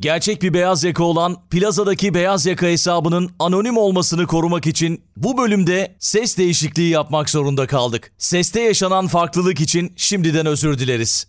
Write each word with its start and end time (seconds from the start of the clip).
Gerçek 0.00 0.42
bir 0.42 0.54
beyaz 0.54 0.84
yaka 0.84 1.04
olan 1.04 1.36
plazadaki 1.50 2.14
beyaz 2.14 2.46
yaka 2.46 2.66
hesabının 2.66 3.30
anonim 3.38 3.76
olmasını 3.76 4.26
korumak 4.26 4.66
için 4.66 5.04
bu 5.16 5.38
bölümde 5.38 5.96
ses 5.98 6.38
değişikliği 6.38 6.90
yapmak 6.90 7.30
zorunda 7.30 7.66
kaldık. 7.66 8.12
Seste 8.18 8.60
yaşanan 8.60 9.06
farklılık 9.06 9.60
için 9.60 9.92
şimdiden 9.96 10.46
özür 10.46 10.78
dileriz. 10.78 11.28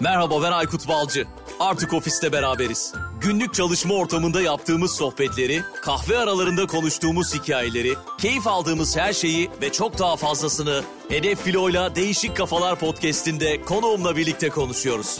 Merhaba 0.00 0.42
ben 0.42 0.52
Aykut 0.52 0.88
Balcı. 0.88 1.26
Artık 1.60 1.92
ofiste 1.92 2.32
beraberiz. 2.32 2.94
Günlük 3.20 3.54
çalışma 3.54 3.94
ortamında 3.94 4.42
yaptığımız 4.42 4.90
sohbetleri, 4.90 5.62
kahve 5.82 6.18
aralarında 6.18 6.66
konuştuğumuz 6.66 7.34
hikayeleri, 7.34 7.94
keyif 8.18 8.46
aldığımız 8.46 8.96
her 8.96 9.12
şeyi 9.12 9.50
ve 9.62 9.72
çok 9.72 9.98
daha 9.98 10.16
fazlasını 10.16 10.82
Hedef 11.08 11.42
Filo'yla 11.42 11.94
Değişik 11.94 12.36
Kafalar 12.36 12.78
podcast'inde 12.78 13.62
konuğumla 13.62 14.16
birlikte 14.16 14.48
konuşuyoruz. 14.48 15.18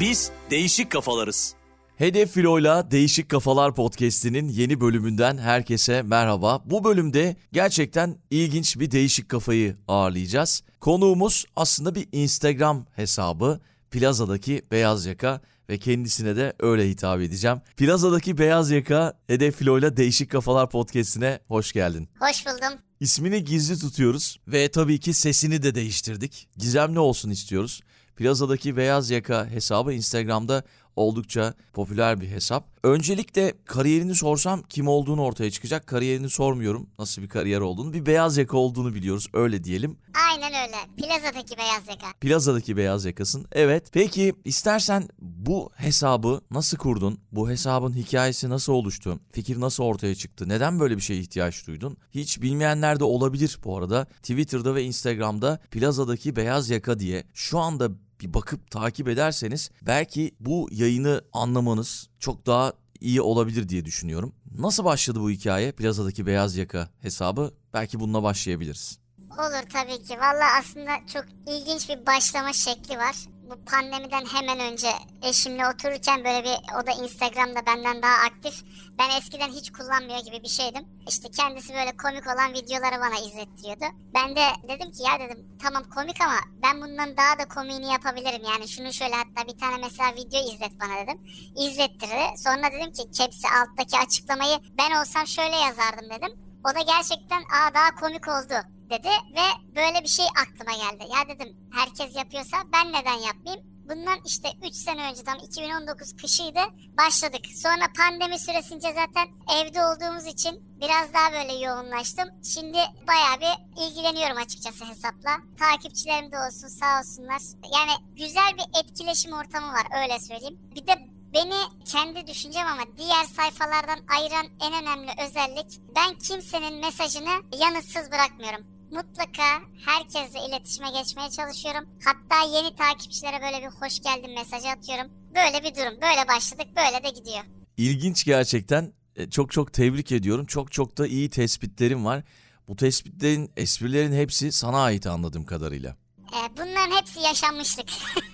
Biz 0.00 0.30
değişik 0.50 0.90
kafalarız. 0.90 1.61
Hedef 2.02 2.30
Filo'yla 2.30 2.90
Değişik 2.90 3.28
Kafalar 3.28 3.74
podcast'inin 3.74 4.48
yeni 4.48 4.80
bölümünden 4.80 5.38
herkese 5.38 6.02
merhaba. 6.02 6.62
Bu 6.64 6.84
bölümde 6.84 7.36
gerçekten 7.52 8.16
ilginç 8.30 8.78
bir 8.78 8.90
değişik 8.90 9.28
kafayı 9.28 9.76
ağırlayacağız. 9.88 10.62
Konuğumuz 10.80 11.44
aslında 11.56 11.94
bir 11.94 12.08
Instagram 12.12 12.86
hesabı. 12.96 13.60
Plazadaki 13.90 14.62
Beyaz 14.70 15.06
Yaka 15.06 15.40
ve 15.68 15.78
kendisine 15.78 16.36
de 16.36 16.52
öyle 16.60 16.88
hitap 16.88 17.20
edeceğim. 17.20 17.60
Plazadaki 17.76 18.38
Beyaz 18.38 18.70
Yaka 18.70 19.20
Hedef 19.26 19.56
Filo'yla 19.56 19.96
Değişik 19.96 20.30
Kafalar 20.30 20.70
podcast'ine 20.70 21.40
hoş 21.48 21.72
geldin. 21.72 22.08
Hoş 22.18 22.46
buldum. 22.46 22.78
İsmini 23.00 23.44
gizli 23.44 23.78
tutuyoruz 23.78 24.38
ve 24.48 24.70
tabii 24.70 25.00
ki 25.00 25.14
sesini 25.14 25.62
de 25.62 25.74
değiştirdik. 25.74 26.48
Gizemli 26.56 26.98
olsun 26.98 27.30
istiyoruz. 27.30 27.80
Plazadaki 28.16 28.76
Beyaz 28.76 29.10
Yaka 29.10 29.46
hesabı 29.46 29.92
Instagram'da 29.92 30.64
oldukça 30.96 31.54
popüler 31.72 32.20
bir 32.20 32.28
hesap. 32.28 32.72
Öncelikle 32.84 33.54
kariyerini 33.64 34.14
sorsam 34.14 34.62
kim 34.62 34.88
olduğunu 34.88 35.22
ortaya 35.22 35.50
çıkacak. 35.50 35.86
Kariyerini 35.86 36.30
sormuyorum 36.30 36.90
nasıl 36.98 37.22
bir 37.22 37.28
kariyer 37.28 37.60
olduğunu. 37.60 37.92
Bir 37.92 38.06
beyaz 38.06 38.36
yaka 38.36 38.56
olduğunu 38.56 38.94
biliyoruz 38.94 39.26
öyle 39.32 39.64
diyelim. 39.64 39.98
Aynen 40.30 40.52
öyle. 40.66 40.76
Plazadaki 40.96 41.56
beyaz 41.58 41.88
yaka. 41.88 42.06
Plazadaki 42.20 42.76
beyaz 42.76 43.04
yakasın. 43.04 43.46
Evet. 43.52 43.88
Peki 43.92 44.34
istersen 44.44 45.08
bu 45.18 45.70
hesabı 45.74 46.40
nasıl 46.50 46.78
kurdun? 46.78 47.18
Bu 47.32 47.50
hesabın 47.50 47.92
hikayesi 47.92 48.50
nasıl 48.50 48.72
oluştu? 48.72 49.20
Fikir 49.32 49.60
nasıl 49.60 49.84
ortaya 49.84 50.14
çıktı? 50.14 50.48
Neden 50.48 50.80
böyle 50.80 50.96
bir 50.96 51.02
şeye 51.02 51.20
ihtiyaç 51.20 51.66
duydun? 51.66 51.96
Hiç 52.10 52.42
bilmeyenler 52.42 53.00
de 53.00 53.04
olabilir 53.04 53.58
bu 53.64 53.78
arada. 53.78 54.04
Twitter'da 54.04 54.74
ve 54.74 54.84
Instagram'da 54.84 55.60
Plazadaki 55.70 56.36
beyaz 56.36 56.70
yaka 56.70 56.98
diye 56.98 57.24
şu 57.34 57.58
anda 57.58 57.90
bir 58.22 58.34
bakıp 58.34 58.70
takip 58.70 59.08
ederseniz 59.08 59.70
belki 59.82 60.34
bu 60.40 60.68
yayını 60.72 61.22
anlamanız 61.32 62.08
çok 62.18 62.46
daha 62.46 62.72
iyi 63.00 63.20
olabilir 63.20 63.68
diye 63.68 63.84
düşünüyorum. 63.84 64.32
Nasıl 64.58 64.84
başladı 64.84 65.20
bu 65.20 65.30
hikaye? 65.30 65.72
Plazadaki 65.72 66.26
beyaz 66.26 66.56
yaka 66.56 66.88
hesabı. 67.00 67.54
Belki 67.74 68.00
bununla 68.00 68.22
başlayabiliriz. 68.22 68.98
Olur 69.38 69.70
tabii 69.72 70.02
ki. 70.02 70.20
Valla 70.20 70.44
aslında 70.58 70.90
çok 71.12 71.24
ilginç 71.46 71.88
bir 71.88 72.06
başlama 72.06 72.52
şekli 72.52 72.98
var. 72.98 73.16
Bu 73.50 73.64
pandemiden 73.64 74.24
hemen 74.26 74.60
önce 74.60 74.88
eşimle 75.22 75.68
otururken 75.68 76.24
böyle 76.24 76.44
bir 76.44 76.82
o 76.82 76.86
da 76.86 76.90
Instagram'da 77.04 77.66
benden 77.66 78.02
daha 78.02 78.14
aktif. 78.14 78.62
Ben 78.98 79.10
eskiden 79.18 79.48
hiç 79.48 79.72
kullanmıyor 79.72 80.18
gibi 80.18 80.42
bir 80.42 80.48
şeydim. 80.48 80.84
İşte 81.08 81.30
kendisi 81.30 81.74
böyle 81.74 81.96
komik 81.96 82.26
olan 82.26 82.52
videoları 82.52 83.00
bana 83.00 83.18
izlettiriyordu. 83.18 83.84
Ben 84.14 84.36
de 84.36 84.44
dedim 84.68 84.92
ki 84.92 85.02
ya 85.02 85.20
dedim 85.20 85.48
tamam 85.62 85.82
komik 85.94 86.20
ama 86.20 86.38
ben 86.62 86.80
bundan 86.82 87.16
daha 87.16 87.38
da 87.38 87.48
komiğini 87.48 87.86
yapabilirim. 87.86 88.42
Yani 88.44 88.68
şunu 88.68 88.92
şöyle 88.92 89.14
hatta 89.14 89.52
bir 89.52 89.58
tane 89.58 89.76
mesela 89.76 90.12
video 90.12 90.40
izlet 90.54 90.80
bana 90.80 91.06
dedim. 91.06 91.20
İzlettirdi. 91.56 92.24
Sonra 92.36 92.72
dedim 92.72 92.92
ki 92.92 93.10
Kepsi 93.18 93.48
alttaki 93.48 93.98
açıklamayı 94.06 94.58
ben 94.78 95.00
olsam 95.00 95.26
şöyle 95.26 95.56
yazardım 95.56 96.10
dedim. 96.10 96.52
O 96.64 96.74
da 96.74 96.80
gerçekten 96.80 97.42
aa 97.42 97.74
daha 97.74 97.94
komik 98.00 98.28
oldu 98.28 98.54
dedi 98.92 99.08
ve 99.08 99.74
böyle 99.76 100.02
bir 100.02 100.08
şey 100.08 100.26
aklıma 100.26 100.72
geldi. 100.72 101.04
Ya 101.12 101.36
dedim 101.36 101.56
herkes 101.72 102.16
yapıyorsa 102.16 102.56
ben 102.72 102.92
neden 102.92 103.18
yapmayayım? 103.26 103.72
Bundan 103.88 104.18
işte 104.26 104.48
3 104.68 104.74
sene 104.74 105.10
önce 105.10 105.24
tam 105.24 105.38
2019 105.38 106.16
kışıydı 106.16 106.60
başladık. 106.98 107.46
Sonra 107.54 107.84
pandemi 107.98 108.38
süresince 108.38 108.88
zaten 108.88 109.28
evde 109.56 109.84
olduğumuz 109.84 110.26
için 110.26 110.78
biraz 110.80 111.14
daha 111.14 111.32
böyle 111.32 111.52
yoğunlaştım. 111.52 112.28
Şimdi 112.42 112.78
bayağı 113.08 113.40
bir 113.40 113.82
ilgileniyorum 113.82 114.36
açıkçası 114.36 114.84
hesapla. 114.84 115.30
Takipçilerim 115.58 116.32
de 116.32 116.38
olsun 116.38 116.68
sağ 116.68 117.00
olsunlar. 117.00 117.42
Yani 117.74 117.92
güzel 118.16 118.52
bir 118.58 118.80
etkileşim 118.80 119.32
ortamı 119.32 119.72
var 119.72 120.02
öyle 120.02 120.18
söyleyeyim. 120.18 120.58
Bir 120.74 120.86
de 120.86 121.12
Beni 121.34 121.84
kendi 121.84 122.26
düşüncem 122.26 122.66
ama 122.66 122.82
diğer 122.96 123.24
sayfalardan 123.24 123.98
ayıran 124.18 124.46
en 124.60 124.82
önemli 124.82 125.10
özellik 125.26 125.80
ben 125.96 126.14
kimsenin 126.14 126.80
mesajını 126.80 127.58
yanıtsız 127.60 128.10
bırakmıyorum 128.10 128.71
mutlaka 128.92 129.60
herkesle 129.84 130.40
iletişime 130.48 130.90
geçmeye 130.90 131.30
çalışıyorum. 131.30 131.88
Hatta 132.04 132.48
yeni 132.56 132.76
takipçilere 132.76 133.42
böyle 133.42 133.62
bir 133.62 133.70
hoş 133.70 134.00
geldin 134.02 134.34
mesajı 134.34 134.68
atıyorum. 134.68 135.12
Böyle 135.34 135.64
bir 135.64 135.74
durum. 135.74 136.00
Böyle 136.00 136.28
başladık, 136.28 136.66
böyle 136.76 137.04
de 137.04 137.18
gidiyor. 137.18 137.44
İlginç 137.76 138.24
gerçekten. 138.24 138.92
E, 139.16 139.30
çok 139.30 139.52
çok 139.52 139.72
tebrik 139.72 140.12
ediyorum. 140.12 140.46
Çok 140.46 140.72
çok 140.72 140.98
da 140.98 141.06
iyi 141.06 141.30
tespitlerim 141.30 142.04
var. 142.04 142.22
Bu 142.68 142.76
tespitlerin, 142.76 143.52
esprilerin 143.56 144.12
hepsi 144.12 144.52
sana 144.52 144.82
ait 144.82 145.06
anladığım 145.06 145.44
kadarıyla. 145.44 145.96
Ee, 146.18 146.56
bunların 146.56 146.96
hepsi 146.96 147.20
yaşanmışlık. 147.20 147.88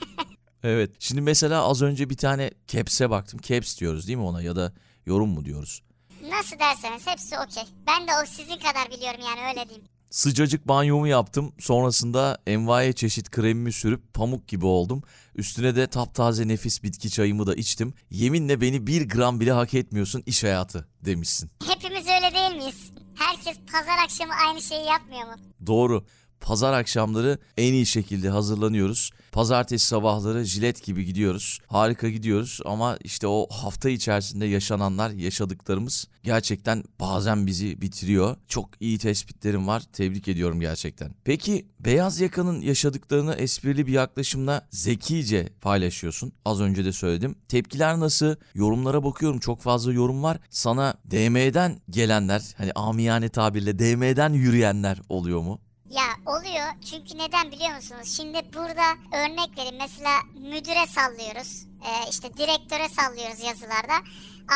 evet. 0.63 0.91
Şimdi 0.99 1.21
mesela 1.21 1.65
az 1.65 1.83
önce 1.83 2.11
bir 2.11 2.17
tane 2.17 2.51
caps'e 2.67 3.11
baktım. 3.11 3.41
Caps 3.43 3.81
diyoruz 3.81 4.07
değil 4.07 4.19
mi 4.19 4.25
ona 4.25 4.43
ya 4.43 4.57
da 4.57 4.73
yorum 5.07 5.29
mu 5.29 5.45
diyoruz? 5.45 5.83
Nasıl 6.31 6.59
derseniz 6.59 7.07
hepsi 7.07 7.39
okey. 7.39 7.65
Ben 7.87 8.09
de 8.09 8.11
o 8.23 8.27
sizin 8.27 8.57
kadar 8.57 8.91
biliyorum 8.91 9.21
yani 9.25 9.49
öyle 9.49 9.69
diyeyim. 9.69 9.89
Sıcacık 10.11 10.69
banyomu 10.69 11.07
yaptım. 11.09 11.53
Sonrasında 11.59 12.39
envai 12.47 12.95
çeşit 12.95 13.31
kremimi 13.31 13.73
sürüp 13.73 14.15
pamuk 14.15 14.49
gibi 14.49 14.67
oldum. 14.67 15.03
Üstüne 15.35 15.77
de 15.77 15.87
taptaze 15.87 16.49
nefis 16.49 16.83
bitki 16.83 17.11
çayımı 17.11 17.47
da 17.47 17.55
içtim. 17.55 17.95
Yeminle 18.11 18.61
beni 18.61 18.87
bir 18.87 19.09
gram 19.09 19.41
bile 19.41 19.53
hak 19.53 19.75
etmiyorsun 19.75 20.23
iş 20.27 20.45
hayatı 20.45 20.89
demişsin. 21.05 21.51
Hepimiz 21.67 22.07
öyle 22.07 22.35
değil 22.35 22.57
miyiz? 22.57 22.91
Herkes 23.15 23.57
pazar 23.73 23.99
akşamı 24.05 24.33
aynı 24.49 24.63
şeyi 24.63 24.87
yapmıyor 24.87 25.23
mu? 25.27 25.35
Doğru. 25.67 26.05
Pazar 26.41 26.73
akşamları 26.73 27.39
en 27.57 27.73
iyi 27.73 27.87
şekilde 27.87 28.29
hazırlanıyoruz. 28.29 29.11
Pazartesi 29.33 29.87
sabahları 29.87 30.45
jilet 30.45 30.85
gibi 30.85 31.05
gidiyoruz. 31.05 31.59
Harika 31.67 32.09
gidiyoruz 32.09 32.61
ama 32.65 32.99
işte 33.05 33.27
o 33.27 33.47
hafta 33.51 33.91
içerisinde 33.91 34.47
yaşananlar, 34.47 35.11
yaşadıklarımız 35.11 36.09
gerçekten 36.23 36.85
bazen 37.01 37.47
bizi 37.47 37.81
bitiriyor. 37.81 38.37
Çok 38.49 38.71
iyi 38.81 38.99
tespitlerim 38.99 39.69
var. 39.69 39.83
Tebrik 39.93 40.29
ediyorum 40.29 40.61
gerçekten. 40.61 41.15
Peki 41.25 41.67
beyaz 41.81 42.21
yakanın 42.21 42.61
yaşadıklarını 42.61 43.35
esprili 43.35 43.87
bir 43.87 43.93
yaklaşımla 43.93 44.69
zekice 44.71 45.49
paylaşıyorsun. 45.61 46.33
Az 46.45 46.61
önce 46.61 46.85
de 46.85 46.93
söyledim. 46.93 47.35
Tepkiler 47.49 48.01
nasıl? 48.01 48.37
Yorumlara 48.55 49.05
bakıyorum. 49.05 49.39
Çok 49.39 49.61
fazla 49.61 49.93
yorum 49.93 50.23
var. 50.23 50.39
Sana 50.51 50.95
DM'den 51.11 51.81
gelenler, 51.91 52.43
hani 52.57 52.73
amiyane 52.73 53.29
tabirle 53.29 53.79
DM'den 53.79 54.33
yürüyenler 54.33 55.01
oluyor 55.09 55.41
mu? 55.41 55.61
Ya 55.91 56.05
oluyor 56.27 56.67
çünkü 56.91 57.19
neden 57.19 57.53
biliyor 57.53 57.75
musunuz? 57.75 58.17
Şimdi 58.17 58.39
burada 58.55 58.85
örnek 59.13 59.59
vereyim 59.59 59.77
mesela 59.79 60.11
müdüre 60.35 60.87
sallıyoruz 60.87 61.69
ee, 61.83 62.11
işte 62.11 62.37
direktöre 62.37 62.89
sallıyoruz 62.89 63.41
yazılarda 63.41 63.95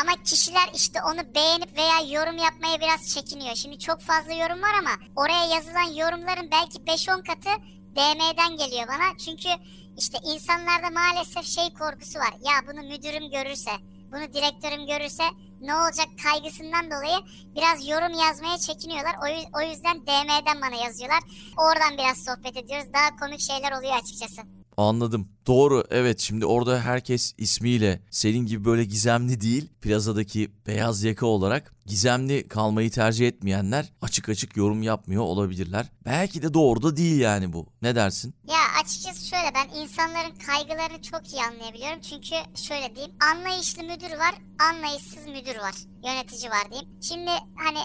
ama 0.01 0.23
kişiler 0.23 0.69
işte 0.73 0.99
onu 1.03 1.35
beğenip 1.35 1.77
veya 1.77 2.19
yorum 2.19 2.37
yapmaya 2.37 2.79
biraz 2.81 3.13
çekiniyor. 3.13 3.55
Şimdi 3.55 3.79
çok 3.79 4.01
fazla 4.01 4.33
yorum 4.33 4.61
var 4.61 4.73
ama 4.79 4.91
oraya 5.15 5.45
yazılan 5.45 5.93
yorumların 5.93 6.51
belki 6.51 6.79
5-10 6.79 7.23
katı 7.23 7.49
DM'den 7.95 8.57
geliyor 8.57 8.87
bana 8.87 9.17
çünkü 9.25 9.49
işte 9.97 10.17
insanlarda 10.23 10.89
maalesef 10.89 11.45
şey 11.45 11.73
korkusu 11.73 12.19
var 12.19 12.33
ya 12.45 12.53
bunu 12.67 12.87
müdürüm 12.87 13.31
görürse 13.31 13.71
bunu 14.11 14.33
direktörüm 14.33 14.87
görürse 14.87 15.23
ne 15.63 15.75
olacak 15.75 16.07
kaygısından 16.23 16.85
dolayı 16.91 17.17
biraz 17.55 17.87
yorum 17.87 18.19
yazmaya 18.19 18.57
çekiniyorlar. 18.57 19.15
O, 19.57 19.61
yüzden 19.61 20.01
DM'den 20.01 20.61
bana 20.61 20.75
yazıyorlar. 20.85 21.23
Oradan 21.57 21.97
biraz 21.97 22.17
sohbet 22.17 22.57
ediyoruz. 22.57 22.93
Daha 22.93 23.15
komik 23.15 23.39
şeyler 23.39 23.71
oluyor 23.71 23.93
açıkçası. 23.93 24.41
Anladım. 24.77 25.27
Doğru 25.47 25.83
evet 25.89 26.19
şimdi 26.19 26.45
orada 26.45 26.81
herkes 26.81 27.33
ismiyle 27.37 28.01
senin 28.11 28.45
gibi 28.45 28.65
böyle 28.65 28.85
gizemli 28.85 29.41
değil 29.41 29.69
plazadaki 29.81 30.51
beyaz 30.67 31.03
yaka 31.03 31.25
olarak 31.25 31.73
gizemli 31.85 32.47
kalmayı 32.47 32.91
tercih 32.91 33.27
etmeyenler 33.27 33.93
açık 34.01 34.29
açık 34.29 34.57
yorum 34.57 34.83
yapmıyor 34.83 35.23
olabilirler. 35.23 35.85
Belki 36.05 36.41
de 36.41 36.53
doğru 36.53 36.81
da 36.81 36.97
değil 36.97 37.19
yani 37.19 37.53
bu. 37.53 37.67
Ne 37.81 37.95
dersin? 37.95 38.35
Ya 38.47 38.81
açıkçası 38.83 39.27
şöyle 39.27 39.51
ben 39.55 39.81
insanların 39.81 40.35
kaygılarını 40.47 41.01
çok 41.01 41.33
iyi 41.33 41.41
anlayabiliyorum. 41.43 42.01
Çünkü 42.01 42.35
şöyle 42.67 42.95
diyeyim 42.95 43.15
anlayışlı 43.31 43.83
müdür 43.83 44.17
var 44.19 44.35
anlayışsız 44.69 45.25
müdür 45.25 45.55
var 45.55 45.75
yönetici 46.05 46.51
var 46.51 46.71
diyeyim. 46.71 46.89
Şimdi 47.01 47.31
hani 47.55 47.79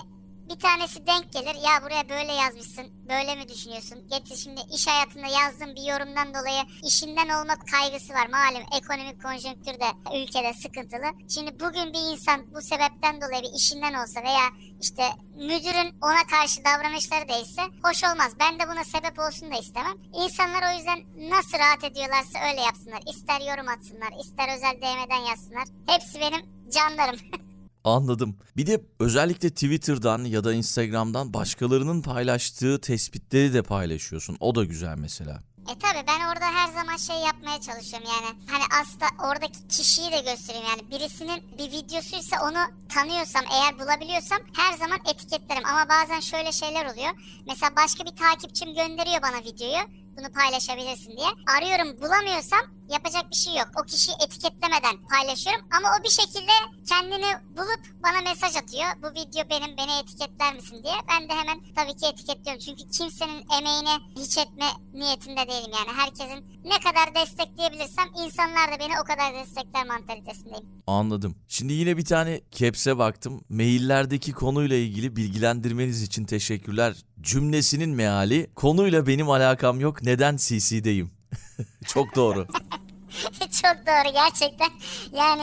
bir 0.49 0.59
tanesi 0.59 1.07
denk 1.07 1.33
gelir. 1.33 1.55
Ya 1.55 1.83
buraya 1.83 2.09
böyle 2.09 2.33
yazmışsın. 2.33 2.87
Böyle 3.09 3.35
mi 3.35 3.49
düşünüyorsun? 3.49 4.09
Getir 4.09 4.37
şimdi 4.37 4.61
iş 4.75 4.87
hayatında 4.87 5.27
yazdığın 5.27 5.75
bir 5.77 5.83
yorumdan 5.83 6.35
dolayı 6.35 6.63
işinden 6.85 7.29
olmak 7.29 7.69
kaygısı 7.69 8.15
var. 8.15 8.27
Malum 8.27 8.67
ekonomik 8.79 9.23
konjonktür 9.23 9.81
de 9.81 9.89
ülkede 10.19 10.53
sıkıntılı. 10.55 11.07
Şimdi 11.29 11.61
bugün 11.61 11.93
bir 11.93 12.13
insan 12.13 12.55
bu 12.55 12.61
sebepten 12.61 13.21
dolayı 13.21 13.43
bir 13.43 13.53
işinden 13.57 13.95
olsa 13.95 14.23
veya 14.23 14.47
işte 14.81 15.03
müdürün 15.35 15.95
ona 16.03 16.23
karşı 16.31 16.65
davranışları 16.65 17.29
değişse 17.29 17.63
hoş 17.83 18.05
olmaz. 18.05 18.33
Ben 18.41 18.59
de 18.59 18.69
buna 18.69 18.85
sebep 18.85 19.19
olsun 19.19 19.53
da 19.53 19.59
istemem. 19.59 19.97
İnsanlar 20.15 20.63
o 20.73 20.77
yüzden 20.77 21.01
nasıl 21.31 21.59
rahat 21.59 21.85
ediyorlarsa 21.85 22.39
öyle 22.51 22.61
yapsınlar. 22.61 23.01
İster 23.07 23.41
yorum 23.41 23.69
atsınlar, 23.69 24.13
ister 24.21 24.57
özel 24.57 24.77
DM'den 24.83 25.25
yazsınlar. 25.31 25.65
Hepsi 25.87 26.21
benim 26.21 26.43
canlarım. 26.71 27.19
Anladım. 27.85 28.37
Bir 28.57 28.67
de 28.67 28.81
özellikle 29.01 29.51
Twitter'dan 29.51 30.25
ya 30.25 30.45
da 30.45 30.53
Instagram'dan 30.55 31.35
başkalarının 31.35 32.03
paylaştığı 32.03 32.81
tespitleri 32.81 33.55
de 33.55 33.63
paylaşıyorsun. 33.63 34.37
O 34.41 34.55
da 34.55 34.65
güzel 34.65 34.95
mesela. 34.99 35.43
E 35.69 35.79
tabi 35.79 36.07
ben 36.07 36.21
orada 36.29 36.45
her 36.45 36.73
zaman 36.73 36.97
şey 36.97 37.17
yapmaya 37.17 37.61
çalışıyorum 37.61 38.09
yani. 38.09 38.37
Hani 38.51 38.63
aslında 38.83 39.07
oradaki 39.31 39.69
kişiyi 39.69 40.13
de 40.13 40.21
göstereyim 40.31 40.67
yani. 40.67 40.91
Birisinin 40.91 41.43
bir 41.59 41.73
videosuysa 41.73 42.37
onu 42.43 42.89
tanıyorsam 42.95 43.45
eğer 43.53 43.79
bulabiliyorsam 43.79 44.39
her 44.57 44.79
zaman 44.79 44.99
etiketlerim. 45.11 45.67
Ama 45.67 45.89
bazen 45.89 46.21
şöyle 46.21 46.53
şeyler 46.53 46.85
oluyor. 46.93 47.11
Mesela 47.47 47.77
başka 47.77 48.05
bir 48.05 48.17
takipçim 48.17 48.75
gönderiyor 48.75 49.23
bana 49.23 49.39
videoyu. 49.45 49.83
Bunu 50.19 50.33
paylaşabilirsin 50.33 51.17
diye. 51.17 51.29
Arıyorum 51.57 52.01
bulamıyorsam 52.03 52.61
yapacak 52.89 53.31
bir 53.31 53.37
şey 53.37 53.55
yok. 53.57 53.69
O 53.83 53.87
kişiyi 53.87 54.17
etiketlemeden 54.25 54.97
paylaşıyorum. 55.11 55.67
Ama 55.77 55.89
o 56.01 56.05
bir 56.05 56.09
şekilde 56.21 56.55
kendini 56.89 57.31
bulup 57.57 57.83
bana 58.03 58.21
mesaj 58.31 58.57
atıyor. 58.57 58.89
Bu 59.03 59.09
video 59.21 59.51
benim 59.51 59.77
beni 59.77 59.93
etiketler 60.03 60.55
misin 60.55 60.83
diye. 60.85 60.95
Ben 61.11 61.29
de 61.29 61.33
hemen 61.35 61.59
tabii 61.77 61.97
ki 61.97 62.07
etiketliyorum. 62.07 62.63
Çünkü 62.67 62.83
kimsenin 62.99 63.45
emeğini 63.59 63.95
hiç 64.19 64.39
etme 64.39 64.67
niyetinde 64.95 65.43
değilim 65.49 65.73
yani. 65.79 65.97
Herkesin 65.97 66.61
ne 66.65 66.79
kadar 66.87 67.15
destekleyebilirsem 67.15 68.09
insanlar 68.25 68.73
da 68.73 68.79
beni 68.79 68.93
o 69.03 69.05
kadar 69.05 69.35
destekler 69.35 69.87
mantalitesindeyim. 69.87 70.67
Anladım. 70.87 71.35
Şimdi 71.49 71.73
yine 71.73 71.97
bir 71.97 72.05
tane 72.05 72.41
caps'e 72.53 72.99
baktım. 72.99 73.45
Maillerdeki 73.49 74.33
konuyla 74.33 74.77
ilgili 74.77 75.17
bilgilendirmeniz 75.17 76.03
için 76.03 76.25
teşekkürler. 76.25 76.95
Cümlesinin 77.21 77.91
meali 77.91 78.51
konuyla 78.55 79.07
benim 79.07 79.31
alakam 79.31 79.81
yok 79.81 80.03
neden 80.03 80.37
CC'deyim. 80.37 81.11
Çok 81.87 82.17
doğru. 82.17 82.47
Çok 83.63 83.87
doğru 83.87 84.13
gerçekten. 84.13 84.71
Yani 85.13 85.43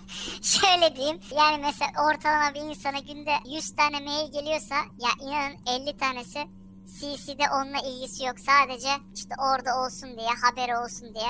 şöyle 0.42 0.96
diyeyim. 0.96 1.20
Yani 1.36 1.58
mesela 1.62 1.90
ortalama 1.90 2.54
bir 2.54 2.60
insana 2.60 2.98
günde 2.98 3.32
100 3.46 3.76
tane 3.76 4.00
mail 4.00 4.32
geliyorsa 4.32 4.74
ya 4.74 5.10
inanın 5.20 5.56
50 5.66 5.96
tanesi 5.96 6.46
CC'de 6.86 7.50
onunla 7.50 7.78
ilgisi 7.78 8.24
yok. 8.24 8.40
Sadece 8.40 8.88
işte 9.14 9.34
orada 9.38 9.84
olsun 9.84 10.18
diye, 10.18 10.28
haberi 10.42 10.76
olsun 10.76 11.14
diye 11.14 11.28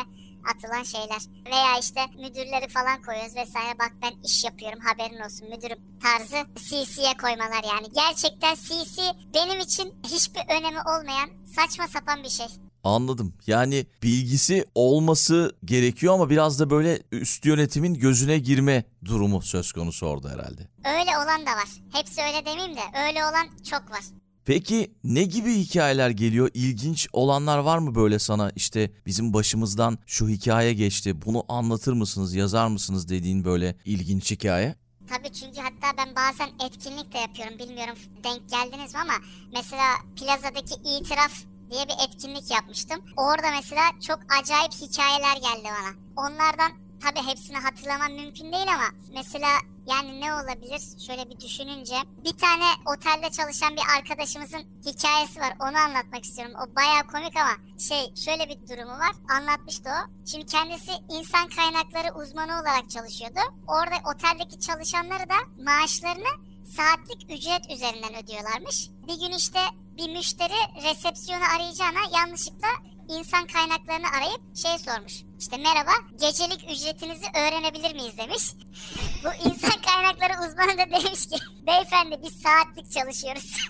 atılan 0.54 0.82
şeyler. 0.82 1.22
Veya 1.46 1.78
işte 1.78 2.00
müdürleri 2.18 2.68
falan 2.68 3.02
koyuyoruz 3.02 3.36
vesaire. 3.36 3.78
Bak 3.78 3.92
ben 4.02 4.12
iş 4.24 4.44
yapıyorum 4.44 4.78
haberin 4.80 5.20
olsun 5.20 5.48
müdürüm 5.50 5.78
tarzı 6.02 6.46
CC'ye 6.56 7.16
koymalar 7.16 7.64
yani. 7.74 7.86
Gerçekten 7.94 8.54
CC 8.54 9.02
benim 9.34 9.60
için 9.60 9.94
hiçbir 10.04 10.42
önemi 10.48 10.78
olmayan 10.80 11.30
saçma 11.56 11.88
sapan 11.88 12.22
bir 12.22 12.28
şey. 12.28 12.65
Anladım. 12.86 13.34
Yani 13.46 13.86
bilgisi 14.02 14.64
olması 14.74 15.56
gerekiyor 15.64 16.14
ama 16.14 16.30
biraz 16.30 16.60
da 16.60 16.70
böyle 16.70 17.02
üst 17.12 17.44
yönetimin 17.46 17.94
gözüne 17.94 18.38
girme 18.38 18.84
durumu 19.04 19.42
söz 19.42 19.72
konusu 19.72 20.06
orada 20.06 20.30
herhalde. 20.30 20.68
Öyle 20.84 21.10
olan 21.16 21.40
da 21.46 21.50
var. 21.50 21.68
Hepsi 21.92 22.22
öyle 22.22 22.46
demeyeyim 22.46 22.76
de 22.76 22.80
öyle 23.08 23.24
olan 23.24 23.46
çok 23.70 23.90
var. 23.90 24.00
Peki 24.44 24.90
ne 25.04 25.24
gibi 25.24 25.54
hikayeler 25.54 26.10
geliyor? 26.10 26.50
İlginç 26.54 27.08
olanlar 27.12 27.58
var 27.58 27.78
mı 27.78 27.94
böyle 27.94 28.18
sana? 28.18 28.52
İşte 28.56 28.90
bizim 29.06 29.32
başımızdan 29.32 29.98
şu 30.06 30.28
hikaye 30.28 30.74
geçti. 30.74 31.22
Bunu 31.26 31.44
anlatır 31.48 31.92
mısınız, 31.92 32.34
yazar 32.34 32.68
mısınız 32.68 33.08
dediğin 33.08 33.44
böyle 33.44 33.76
ilginç 33.84 34.30
hikaye? 34.30 34.74
Tabii 35.08 35.32
çünkü 35.32 35.60
hatta 35.60 35.96
ben 35.98 36.16
bazen 36.16 36.66
etkinlik 36.66 37.12
de 37.12 37.18
yapıyorum. 37.18 37.58
Bilmiyorum 37.58 37.96
denk 38.24 38.50
geldiniz 38.50 38.94
mi 38.94 39.00
ama 39.00 39.14
mesela 39.52 39.94
plazadaki 40.16 40.74
itiraf 40.74 41.32
diye 41.70 41.84
bir 41.88 42.08
etkinlik 42.08 42.50
yapmıştım. 42.50 43.00
Orada 43.16 43.50
mesela 43.50 43.82
çok 44.06 44.18
acayip 44.40 44.72
hikayeler 44.72 45.36
geldi 45.36 45.68
bana. 45.68 45.92
Onlardan 46.16 46.72
tabii 47.02 47.26
hepsini 47.28 47.56
hatırlamam 47.56 48.12
mümkün 48.12 48.52
değil 48.52 48.74
ama 48.74 48.88
mesela 49.14 49.48
yani 49.86 50.20
ne 50.20 50.34
olabilir? 50.34 50.82
Şöyle 51.06 51.30
bir 51.30 51.40
düşününce 51.40 51.94
bir 52.24 52.32
tane 52.38 52.64
otelde 52.86 53.30
çalışan 53.30 53.76
bir 53.76 53.82
arkadaşımızın 53.98 54.64
hikayesi 54.86 55.40
var. 55.40 55.52
Onu 55.60 55.78
anlatmak 55.78 56.24
istiyorum. 56.24 56.54
O 56.62 56.76
bayağı 56.76 57.06
komik 57.06 57.36
ama 57.36 57.52
şey 57.78 58.14
şöyle 58.14 58.48
bir 58.48 58.68
durumu 58.68 58.92
var. 58.92 59.12
Anlatmıştı 59.28 59.90
o. 59.90 60.26
Şimdi 60.26 60.46
kendisi 60.46 60.92
insan 61.08 61.48
kaynakları 61.48 62.14
uzmanı 62.14 62.60
olarak 62.60 62.90
çalışıyordu. 62.90 63.40
Orada 63.68 63.96
oteldeki 64.14 64.60
çalışanları 64.60 65.28
da 65.28 65.62
maaşlarını 65.64 66.32
saatlik 66.76 67.30
ücret 67.30 67.70
üzerinden 67.70 68.24
ödüyorlarmış. 68.24 68.90
Bir 69.08 69.20
gün 69.20 69.36
işte 69.36 69.58
bir 69.98 70.08
müşteri 70.16 70.84
resepsiyonu 70.84 71.44
arayacağına 71.56 72.18
yanlışlıkla 72.18 72.68
insan 73.08 73.46
kaynaklarını 73.46 74.06
arayıp 74.16 74.56
şey 74.56 74.78
sormuş. 74.78 75.22
İşte 75.38 75.56
merhaba 75.56 75.90
gecelik 76.20 76.64
ücretinizi 76.64 77.26
öğrenebilir 77.34 77.94
miyiz 77.94 78.18
demiş. 78.18 78.52
Bu 79.24 79.48
insan 79.48 79.80
kaynakları 79.82 80.32
uzmanı 80.32 80.78
da 80.78 80.90
demiş 80.90 81.26
ki 81.26 81.36
beyefendi 81.66 82.20
biz 82.22 82.32
saatlik 82.42 82.92
çalışıyoruz. 82.92 83.56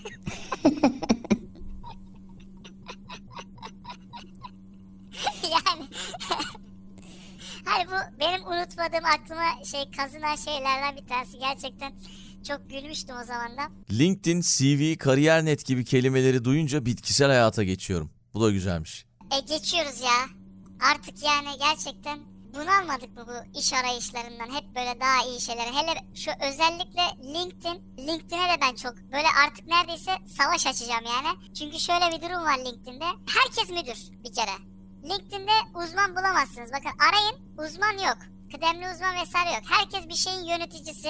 yani 5.43 5.87
hani 7.65 7.87
bu 7.87 8.19
benim 8.19 8.47
unutmadığım 8.47 9.05
aklıma 9.05 9.65
şey 9.65 9.91
kazınan 9.91 10.35
şeylerden 10.35 10.95
bir 10.95 11.07
tanesi 11.07 11.39
gerçekten 11.39 11.93
çok 12.47 12.69
gülmüştüm 12.69 13.15
o 13.21 13.25
zaman 13.25 13.57
da. 13.57 13.61
LinkedIn, 13.91 14.41
CV, 14.41 14.97
kariyer.net 14.97 15.65
gibi 15.65 15.85
kelimeleri 15.85 16.45
duyunca 16.45 16.85
bitkisel 16.85 17.27
hayata 17.27 17.63
geçiyorum. 17.63 18.11
Bu 18.33 18.41
da 18.41 18.51
güzelmiş. 18.51 19.05
E 19.37 19.39
geçiyoruz 19.39 20.01
ya. 20.01 20.37
Artık 20.91 21.23
yani 21.23 21.47
gerçekten 21.59 22.19
bunalmadık 22.55 23.17
mı 23.17 23.25
bu 23.27 23.59
iş 23.59 23.73
arayışlarından 23.73 24.55
hep 24.55 24.75
böyle 24.75 24.99
daha 24.99 25.25
iyi 25.29 25.41
şeyler. 25.41 25.65
Hele 25.65 25.93
şu 26.15 26.31
özellikle 26.47 27.01
LinkedIn. 27.33 28.07
LinkedIn'e 28.07 28.49
de 28.49 28.61
ben 28.61 28.75
çok 28.75 28.95
böyle 28.97 29.27
artık 29.45 29.67
neredeyse 29.67 30.11
savaş 30.37 30.67
açacağım 30.67 31.05
yani. 31.05 31.53
Çünkü 31.53 31.79
şöyle 31.79 32.05
bir 32.11 32.21
durum 32.21 32.43
var 32.43 32.57
LinkedIn'de. 32.57 33.05
Herkes 33.37 33.69
müdür 33.69 33.99
bir 34.23 34.33
kere. 34.33 34.55
LinkedIn'de 35.03 35.51
uzman 35.83 36.11
bulamazsınız. 36.15 36.71
Bakın 36.73 36.91
arayın 37.09 37.35
uzman 37.57 38.07
yok. 38.07 38.17
Kıdemli 38.51 38.85
uzman 38.93 39.15
vesaire 39.21 39.49
yok. 39.49 39.63
Herkes 39.69 40.07
bir 40.09 40.13
şeyin 40.13 40.45
yöneticisi, 40.45 41.09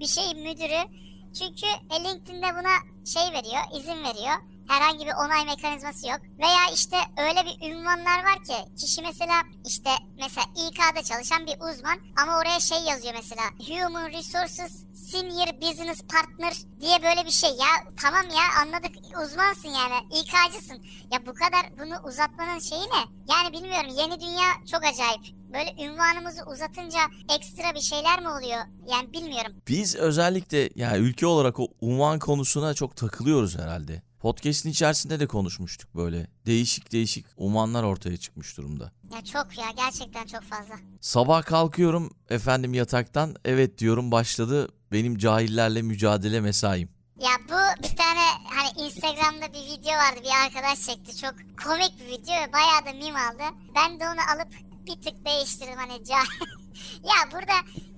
bir 0.00 0.06
şeyin 0.06 0.38
müdürü. 0.42 1.06
Çünkü 1.38 1.66
e, 1.66 2.04
LinkedIn'de 2.04 2.46
buna 2.46 2.76
şey 3.04 3.22
veriyor, 3.32 3.62
izin 3.78 4.04
veriyor. 4.04 4.34
Herhangi 4.68 5.06
bir 5.06 5.12
onay 5.12 5.44
mekanizması 5.44 6.08
yok. 6.08 6.20
Veya 6.38 6.74
işte 6.74 6.96
öyle 7.16 7.40
bir 7.44 7.70
ünvanlar 7.70 8.24
var 8.24 8.44
ki 8.44 8.54
kişi 8.80 9.02
mesela 9.02 9.42
işte 9.66 9.90
mesela 10.22 10.46
İK'da 10.56 11.02
çalışan 11.02 11.46
bir 11.46 11.60
uzman 11.60 11.98
ama 12.22 12.38
oraya 12.38 12.60
şey 12.60 12.78
yazıyor 12.78 13.14
mesela 13.14 13.42
Human 13.68 14.08
Resources 14.12 14.84
Senior 14.94 15.60
Business 15.60 16.02
Partner 16.02 16.54
diye 16.80 17.02
böyle 17.02 17.24
bir 17.24 17.30
şey. 17.30 17.50
Ya 17.50 17.92
tamam 18.02 18.24
ya 18.30 18.62
anladık 18.62 18.96
uzmansın 19.24 19.68
yani 19.68 20.20
İK'cısın. 20.20 20.82
Ya 21.12 21.26
bu 21.26 21.34
kadar 21.34 21.78
bunu 21.78 22.08
uzatmanın 22.08 22.58
şeyi 22.58 22.82
ne? 22.82 23.32
Yani 23.34 23.52
bilmiyorum 23.52 23.90
yeni 23.98 24.20
dünya 24.20 24.48
çok 24.72 24.84
acayip. 24.84 25.35
Böyle 25.52 25.84
ünvanımızı 25.84 26.42
uzatınca 26.44 26.98
ekstra 27.38 27.74
bir 27.74 27.80
şeyler 27.80 28.20
mi 28.20 28.28
oluyor? 28.28 28.60
Yani 28.92 29.12
bilmiyorum. 29.12 29.52
Biz 29.68 29.96
özellikle 29.96 30.70
yani 30.74 30.98
ülke 30.98 31.26
olarak 31.26 31.60
o 31.60 31.68
unvan 31.80 32.18
konusuna 32.18 32.74
çok 32.74 32.96
takılıyoruz 32.96 33.58
herhalde. 33.58 34.02
Podcast'in 34.20 34.70
içerisinde 34.70 35.20
de 35.20 35.26
konuşmuştuk 35.26 35.94
böyle. 35.94 36.26
Değişik 36.46 36.92
değişik 36.92 37.26
unvanlar 37.36 37.82
ortaya 37.82 38.16
çıkmış 38.16 38.56
durumda. 38.56 38.92
Ya 39.14 39.24
çok 39.24 39.58
ya 39.58 39.66
gerçekten 39.76 40.26
çok 40.26 40.42
fazla. 40.42 40.74
Sabah 41.00 41.42
kalkıyorum 41.42 42.10
efendim 42.30 42.74
yataktan 42.74 43.36
evet 43.44 43.78
diyorum 43.78 44.12
başladı 44.12 44.68
benim 44.92 45.18
cahillerle 45.18 45.82
mücadele 45.82 46.40
mesaim. 46.40 46.88
Ya 47.20 47.30
bu 47.48 47.82
bir 47.82 47.96
tane 47.96 48.20
hani 48.44 48.86
Instagram'da 48.86 49.52
bir 49.52 49.64
video 49.72 49.92
vardı 49.92 50.20
bir 50.24 50.44
arkadaş 50.46 50.86
çekti. 50.86 51.16
Çok 51.16 51.34
komik 51.64 52.00
bir 52.00 52.06
video 52.06 52.34
ve 52.34 52.52
bayağı 52.52 52.86
da 52.86 52.92
meme 53.04 53.18
aldı. 53.18 53.56
Ben 53.76 54.00
de 54.00 54.04
onu 54.04 54.20
alıp 54.34 54.54
bir 54.86 55.00
tık 55.00 55.24
değiştirdim 55.24 55.76
hani 55.76 56.04
cahil. 56.04 56.46
ya 57.02 57.32
burada 57.32 57.54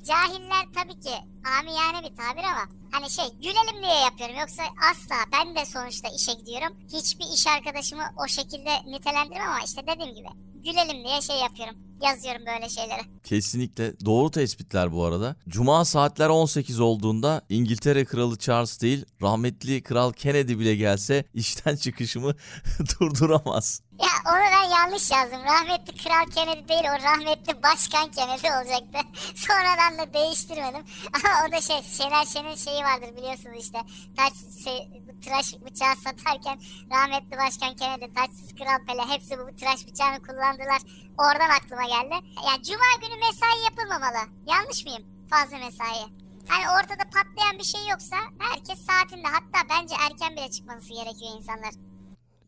cahiller 0.07 0.67
tabii 0.75 1.01
ki 1.01 1.15
amiyane 1.59 1.99
bir 2.03 2.17
tabir 2.17 2.45
ama 2.45 2.65
hani 2.91 3.11
şey 3.11 3.25
gülelim 3.43 3.83
diye 3.83 3.95
yapıyorum 3.95 4.37
yoksa 4.41 4.63
asla 4.91 5.17
ben 5.33 5.57
de 5.57 5.67
sonuçta 5.67 6.09
işe 6.09 6.33
gidiyorum. 6.33 6.77
Hiçbir 6.93 7.25
iş 7.35 7.47
arkadaşımı 7.47 8.05
o 8.25 8.29
şekilde 8.29 8.71
nitelendirmem 8.87 9.49
ama 9.49 9.61
işte 9.65 9.87
dediğim 9.87 10.15
gibi 10.15 10.29
gülelim 10.65 11.05
diye 11.05 11.21
şey 11.21 11.37
yapıyorum. 11.37 11.77
Yazıyorum 12.03 12.43
böyle 12.47 12.69
şeyleri. 12.69 13.01
Kesinlikle 13.25 14.01
doğru 14.05 14.31
tespitler 14.31 14.93
bu 14.93 15.05
arada. 15.05 15.37
Cuma 15.49 15.85
saatler 15.85 16.29
18 16.29 16.81
olduğunda 16.81 17.43
İngiltere 17.49 18.05
Kralı 18.05 18.39
Charles 18.39 18.81
değil 18.81 19.05
rahmetli 19.23 19.83
Kral 19.83 20.13
Kennedy 20.13 20.59
bile 20.59 20.77
gelse 20.77 21.25
işten 21.35 21.77
çıkışımı 21.77 22.35
durduramaz. 23.01 23.83
Ya 24.01 24.33
onu 24.33 24.41
ben 24.41 24.71
yanlış 24.71 25.11
yazdım. 25.11 25.43
Rahmetli 25.45 25.97
Kral 25.97 26.27
Kennedy 26.35 26.69
değil 26.69 26.85
o 26.85 27.03
rahmetli 27.03 27.63
Başkan 27.63 28.11
Kennedy 28.11 28.47
olacaktı. 28.47 28.99
Sonradan 29.35 29.99
da 29.99 30.15
değiştirmedim. 30.15 30.85
Ama 31.15 31.49
o 31.49 31.53
da 31.53 31.61
şey 31.61 31.83
Şener 31.83 32.25
Şen'in 32.25 32.55
şeyi 32.57 32.83
vardır 32.85 33.17
biliyorsunuz 33.17 33.57
işte. 33.61 33.79
Taç, 34.17 34.33
şey, 34.65 34.89
tıraş 35.21 35.55
bıçağı 35.65 35.97
satarken 35.97 36.59
rahmetli 36.93 37.37
Başkan 37.39 37.77
Kennedy, 37.77 38.15
Taçsız 38.15 38.55
Kral 38.55 38.87
Pele 38.87 39.15
hepsi 39.15 39.39
bu 39.39 39.57
tıraş 39.57 39.87
bıçağını 39.87 40.19
kullandılar. 40.23 40.81
Oradan 41.19 41.51
aklıma 41.51 41.85
geldi. 41.85 42.15
Ya 42.47 42.63
Cuma 42.63 42.91
günü 43.03 43.17
mesai 43.27 43.65
yapılmamalı. 43.65 44.23
Yanlış 44.47 44.85
mıyım? 44.85 45.03
Fazla 45.31 45.59
mesai. 45.59 46.05
Hani 46.49 46.65
ortada 46.71 47.05
patlayan 47.15 47.59
bir 47.59 47.65
şey 47.65 47.89
yoksa 47.89 48.17
herkes 48.39 48.79
saatinde 48.87 49.29
hatta 49.29 49.69
bence 49.71 49.95
erken 50.07 50.37
bile 50.37 50.51
çıkması 50.51 50.89
gerekiyor 50.89 51.31
insanlar. 51.39 51.88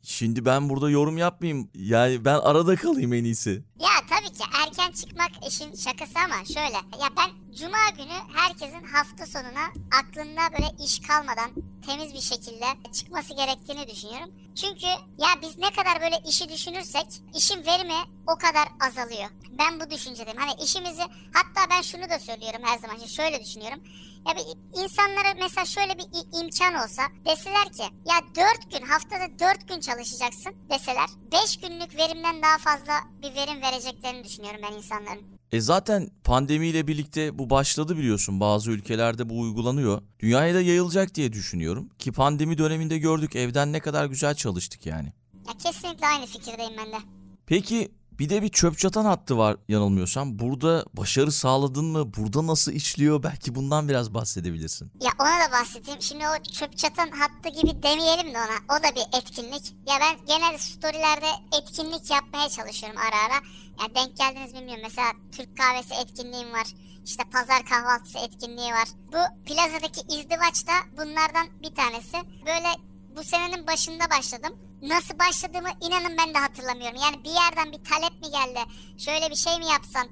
Şimdi 0.03 0.45
ben 0.45 0.69
burada 0.69 0.91
yorum 0.91 1.19
yapmayayım. 1.19 1.71
Yani 1.75 2.25
ben 2.25 2.39
arada 2.39 2.77
kalayım 2.77 3.13
en 3.13 3.25
iyisi. 3.25 3.65
Ya 3.81 3.89
tabii 4.11 4.33
ki 4.35 4.45
erken 4.67 4.93
çıkmak 4.93 5.31
işin 5.49 5.75
şakası 5.75 6.19
ama 6.25 6.45
şöyle. 6.45 6.77
Ya 7.03 7.09
ben 7.17 7.55
cuma 7.59 7.89
günü 7.97 8.19
herkesin 8.35 8.85
hafta 8.93 9.27
sonuna 9.27 9.65
aklında 10.01 10.41
böyle 10.53 10.85
iş 10.85 11.01
kalmadan 11.01 11.51
temiz 11.87 12.15
bir 12.15 12.21
şekilde 12.21 12.67
çıkması 12.93 13.35
gerektiğini 13.35 13.89
düşünüyorum. 13.89 14.31
Çünkü 14.55 14.87
ya 15.19 15.29
biz 15.43 15.59
ne 15.59 15.71
kadar 15.71 16.01
böyle 16.01 16.17
işi 16.29 16.49
düşünürsek 16.49 17.07
işin 17.37 17.67
verimi 17.67 18.01
o 18.27 18.39
kadar 18.39 18.69
azalıyor. 18.89 19.31
Ben 19.59 19.81
bu 19.81 19.91
düşüncedeyim. 19.91 20.39
Hani 20.41 20.63
işimizi 20.63 21.03
hatta 21.33 21.71
ben 21.71 21.83
şunu 21.83 22.11
da 22.11 22.19
söylüyorum 22.19 22.61
her 22.65 22.79
zaman. 22.79 22.97
Şöyle 23.07 23.45
düşünüyorum. 23.45 23.81
Ya 24.29 24.35
bir 24.37 24.81
insanlara 24.83 25.35
mesela 25.41 25.65
şöyle 25.65 25.99
bir 25.99 26.07
imkan 26.43 26.75
olsa 26.75 27.03
deseler 27.27 27.73
ki 27.73 27.83
ya 27.83 28.21
4 28.37 28.73
gün 28.81 28.87
haftada 28.87 29.39
4 29.39 29.69
gün 29.69 29.81
çalışacaksın 29.81 30.53
deseler 30.71 31.07
5 31.33 31.57
günlük 31.57 31.97
verimden 31.97 32.43
daha 32.43 32.59
fazla 32.59 32.93
bir 33.23 33.35
verim 33.35 33.63
vereceklerini 33.63 34.25
düşünüyorum 34.25 34.61
ben 34.71 34.77
insanların. 34.77 35.41
E 35.53 35.61
zaten 35.61 36.11
pandemiyle 36.25 36.87
birlikte 36.87 37.39
bu 37.39 37.51
başladı 37.51 37.97
biliyorsun. 37.97 38.41
Bazı 38.41 38.71
ülkelerde 38.71 39.29
bu 39.29 39.41
uygulanıyor. 39.41 40.03
Dünyaya 40.21 40.55
da 40.55 40.61
yayılacak 40.61 41.15
diye 41.15 41.33
düşünüyorum. 41.33 41.89
Ki 41.99 42.13
pandemi 42.13 42.59
döneminde 42.59 42.99
gördük 42.99 43.37
evden 43.37 43.73
ne 43.73 43.81
kadar 43.81 44.07
güzel 44.07 44.35
çalıştık 44.35 44.87
yani. 44.87 45.13
Ya 45.49 45.53
kesinlikle 45.59 46.07
aynı 46.07 46.27
fikirdeyim 46.27 46.73
ben 46.79 46.93
de. 46.93 47.05
Peki 47.47 47.93
bir 48.21 48.29
de 48.29 48.43
bir 48.43 48.49
çöp 48.49 48.79
çatan 48.79 49.05
hattı 49.05 49.39
var 49.39 49.57
yanılmıyorsam. 49.69 50.39
Burada 50.39 50.85
başarı 50.95 51.33
sağladın 51.33 51.85
mı? 51.85 52.15
Burada 52.17 52.47
nasıl 52.47 52.73
işliyor? 52.73 53.23
Belki 53.23 53.55
bundan 53.55 53.89
biraz 53.89 54.15
bahsedebilirsin. 54.15 54.93
Ya 55.01 55.11
ona 55.19 55.49
da 55.49 55.53
bahsedeyim. 55.53 56.03
Şimdi 56.03 56.25
o 56.29 56.53
çöp 56.53 56.79
çatan 56.79 57.11
hattı 57.11 57.49
gibi 57.49 57.83
demeyelim 57.83 58.35
de 58.35 58.39
ona. 58.39 58.79
O 58.79 58.83
da 58.83 58.95
bir 58.97 59.19
etkinlik. 59.19 59.75
Ya 59.87 59.95
ben 60.01 60.27
genel 60.27 60.59
storylerde 60.59 61.27
etkinlik 61.61 62.11
yapmaya 62.11 62.49
çalışıyorum 62.49 62.99
ara 62.99 63.27
ara. 63.27 63.41
Ya 63.81 63.95
denk 63.95 64.17
geldiniz 64.17 64.55
bilmiyorum. 64.55 64.83
Mesela 64.83 65.09
Türk 65.33 65.57
kahvesi 65.57 65.95
etkinliğim 65.95 66.53
var. 66.53 66.67
İşte 67.05 67.25
pazar 67.33 67.65
kahvaltısı 67.65 68.19
etkinliği 68.19 68.73
var. 68.73 68.89
Bu 69.13 69.45
plazadaki 69.47 70.01
izdivaç 70.01 70.67
da 70.67 70.73
bunlardan 70.93 71.47
bir 71.63 71.75
tanesi. 71.75 72.17
Böyle 72.47 72.90
bu 73.21 73.25
senenin 73.25 73.67
başında 73.67 74.11
başladım. 74.11 74.59
Nasıl 74.83 75.19
başladığımı 75.19 75.69
inanın 75.81 76.17
ben 76.19 76.35
de 76.35 76.39
hatırlamıyorum. 76.39 77.01
Yani 77.03 77.25
bir 77.25 77.31
yerden 77.31 77.73
bir 77.73 77.85
talep 77.85 78.21
mi 78.23 78.31
geldi? 78.31 78.61
Şöyle 78.99 79.31
bir 79.31 79.35
şey 79.35 79.59
mi 79.59 79.67
yapsan? 79.67 80.09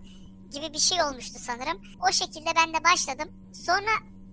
gibi 0.50 0.72
bir 0.72 0.78
şey 0.78 1.02
olmuştu 1.02 1.38
sanırım. 1.38 1.82
O 2.08 2.12
şekilde 2.12 2.50
ben 2.56 2.74
de 2.74 2.84
başladım. 2.84 3.28
Sonra 3.52 3.90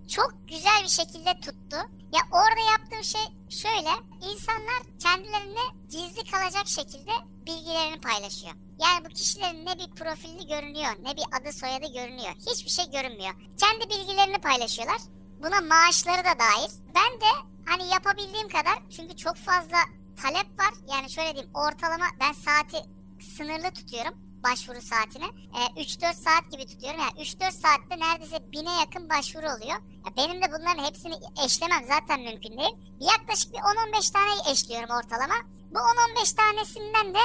çok 0.08 0.34
güzel 0.48 0.82
bir 0.82 0.88
şekilde 0.88 1.40
tuttu. 1.40 1.76
Ya 2.12 2.20
orada 2.30 2.70
yaptığım 2.70 3.04
şey 3.04 3.26
şöyle. 3.48 3.90
insanlar 4.32 4.82
kendilerine 4.98 5.66
gizli 5.90 6.30
kalacak 6.30 6.68
şekilde 6.68 7.12
bilgilerini 7.46 8.00
paylaşıyor. 8.00 8.54
Yani 8.78 9.04
bu 9.04 9.08
kişilerin 9.08 9.66
ne 9.66 9.78
bir 9.78 9.90
profili 9.90 10.46
görünüyor, 10.46 10.92
ne 11.02 11.16
bir 11.16 11.24
adı 11.40 11.52
soyadı 11.52 11.86
görünüyor. 11.92 12.34
Hiçbir 12.50 12.70
şey 12.70 12.90
görünmüyor. 12.90 13.34
Kendi 13.60 13.90
bilgilerini 13.90 14.38
paylaşıyorlar. 14.38 15.00
Buna 15.42 15.60
maaşları 15.60 16.24
da 16.24 16.38
dahil. 16.38 16.70
Ben 16.94 17.20
de 17.20 17.55
hani 17.66 17.88
yapabildiğim 17.88 18.48
kadar 18.48 18.78
çünkü 18.96 19.16
çok 19.16 19.36
fazla 19.36 19.78
talep 20.22 20.58
var. 20.58 20.74
Yani 20.92 21.10
şöyle 21.10 21.34
diyeyim 21.34 21.50
ortalama 21.54 22.06
ben 22.20 22.32
saati 22.32 22.76
sınırlı 23.36 23.70
tutuyorum 23.70 24.26
başvuru 24.50 24.80
saatini. 24.80 25.24
E, 25.24 25.82
3-4 25.82 26.14
saat 26.14 26.52
gibi 26.52 26.66
tutuyorum. 26.66 27.00
Yani 27.00 27.12
3-4 27.12 27.52
saatte 27.52 27.98
neredeyse 27.98 28.52
bine 28.52 28.72
yakın 28.80 29.08
başvuru 29.08 29.46
oluyor. 29.46 29.78
Ya 30.06 30.16
benim 30.16 30.42
de 30.42 30.46
bunların 30.52 30.84
hepsini 30.84 31.14
eşlemem 31.44 31.84
zaten 31.88 32.20
mümkün 32.20 32.58
değil. 32.58 32.76
Yaklaşık 33.00 33.52
bir 33.52 33.58
10-15 33.58 34.12
tane 34.12 34.52
eşliyorum 34.52 34.90
ortalama. 34.96 35.34
Bu 35.70 35.78
10-15 35.78 36.36
tanesinden 36.36 37.14
de 37.14 37.24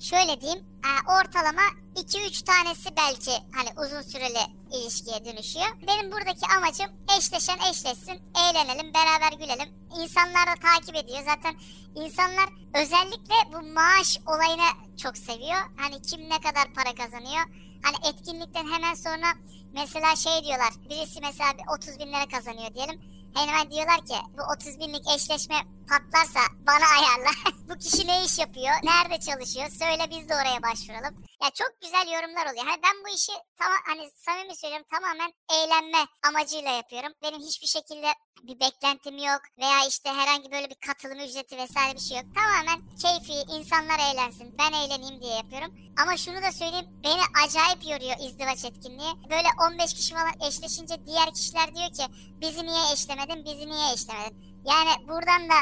şöyle 0.00 0.40
diyeyim 0.40 0.64
e, 0.84 0.90
ortalama 1.12 1.62
2-3 1.94 2.44
tanesi 2.44 2.96
belki 2.96 3.30
hani 3.54 3.86
uzun 3.86 4.02
süreli 4.02 4.38
ilişkiye 4.72 5.24
dönüşüyor. 5.24 5.66
Benim 5.86 6.12
buradaki 6.12 6.46
amacım 6.56 6.86
eşleşen 7.18 7.58
eşleşsin, 7.70 8.22
eğlenelim, 8.42 8.94
beraber 8.94 9.32
gülelim. 9.32 9.74
İnsanlar 10.02 10.46
da 10.46 10.54
takip 10.54 10.96
ediyor. 10.96 11.18
Zaten 11.26 11.54
insanlar 11.94 12.48
özellikle 12.74 13.34
bu 13.52 13.72
maaş 13.74 14.18
olayını 14.26 14.96
çok 15.02 15.18
seviyor. 15.18 15.60
Hani 15.76 16.02
kim 16.02 16.20
ne 16.20 16.40
kadar 16.40 16.74
para 16.74 16.94
kazanıyor. 16.94 17.44
Hani 17.82 17.96
etkinlikten 18.08 18.72
hemen 18.72 18.94
sonra 18.94 19.26
mesela 19.72 20.16
şey 20.16 20.44
diyorlar. 20.44 20.72
Birisi 20.90 21.20
mesela 21.20 21.52
bir 21.58 21.74
30 21.76 21.98
bin 21.98 22.08
lira 22.08 22.26
kazanıyor 22.28 22.74
diyelim. 22.74 23.00
Hemen 23.34 23.70
diyorlar 23.70 24.06
ki 24.06 24.14
bu 24.38 24.42
30 24.52 24.80
binlik 24.80 25.04
eşleşme 25.14 25.56
patlarsa 25.90 26.40
bana 26.66 26.86
ayarla. 26.96 27.30
bu 27.68 27.78
kişi 27.78 28.06
ne 28.06 28.24
iş 28.24 28.38
yapıyor? 28.38 28.74
Nerede 28.82 29.20
çalışıyor? 29.20 29.68
Söyle 29.68 30.04
biz 30.10 30.28
de 30.28 30.34
oraya 30.34 30.62
başvuralım. 30.62 31.14
Ya 31.42 31.50
çok 31.54 31.80
güzel 31.82 32.06
yorumlar 32.14 32.46
oluyor. 32.50 32.66
Hani 32.66 32.82
ben 32.82 32.96
bu 33.04 33.08
işi 33.14 33.32
tamam 33.58 33.78
hani 33.86 34.10
samimi 34.10 34.56
söylüyorum 34.56 34.86
tamamen 34.90 35.32
eğlenme 35.56 35.98
amacıyla 36.28 36.70
yapıyorum. 36.70 37.12
Benim 37.22 37.40
hiçbir 37.40 37.66
şekilde 37.66 38.08
bir 38.42 38.60
beklentim 38.60 39.18
yok 39.18 39.40
veya 39.58 39.86
işte 39.88 40.08
herhangi 40.12 40.52
böyle 40.52 40.70
bir 40.70 40.78
katılım 40.86 41.18
ücreti 41.18 41.56
vesaire 41.56 41.94
bir 41.94 42.00
şey 42.00 42.16
yok. 42.16 42.26
Tamamen 42.34 42.80
keyfi, 43.02 43.32
insanlar 43.32 43.98
eğlensin, 43.98 44.58
ben 44.58 44.72
eğleneyim 44.72 45.22
diye 45.22 45.34
yapıyorum. 45.34 45.74
Ama 46.02 46.16
şunu 46.16 46.42
da 46.42 46.52
söyleyeyim, 46.52 46.86
beni 47.04 47.22
acayip 47.44 47.86
yoruyor 47.86 48.16
izdivaç 48.28 48.64
etkinliği. 48.64 49.12
Böyle 49.30 49.48
15 49.70 49.94
kişi 49.94 50.14
falan 50.14 50.48
eşleşince 50.48 51.06
diğer 51.06 51.34
kişiler 51.34 51.74
diyor 51.74 51.92
ki 51.92 52.04
bizi 52.40 52.66
niye 52.66 52.92
eşlemedin, 52.92 53.44
bizi 53.44 53.68
niye 53.68 53.92
eşlemedin? 53.92 54.48
Yani 54.64 55.08
buradan 55.08 55.48
da 55.48 55.54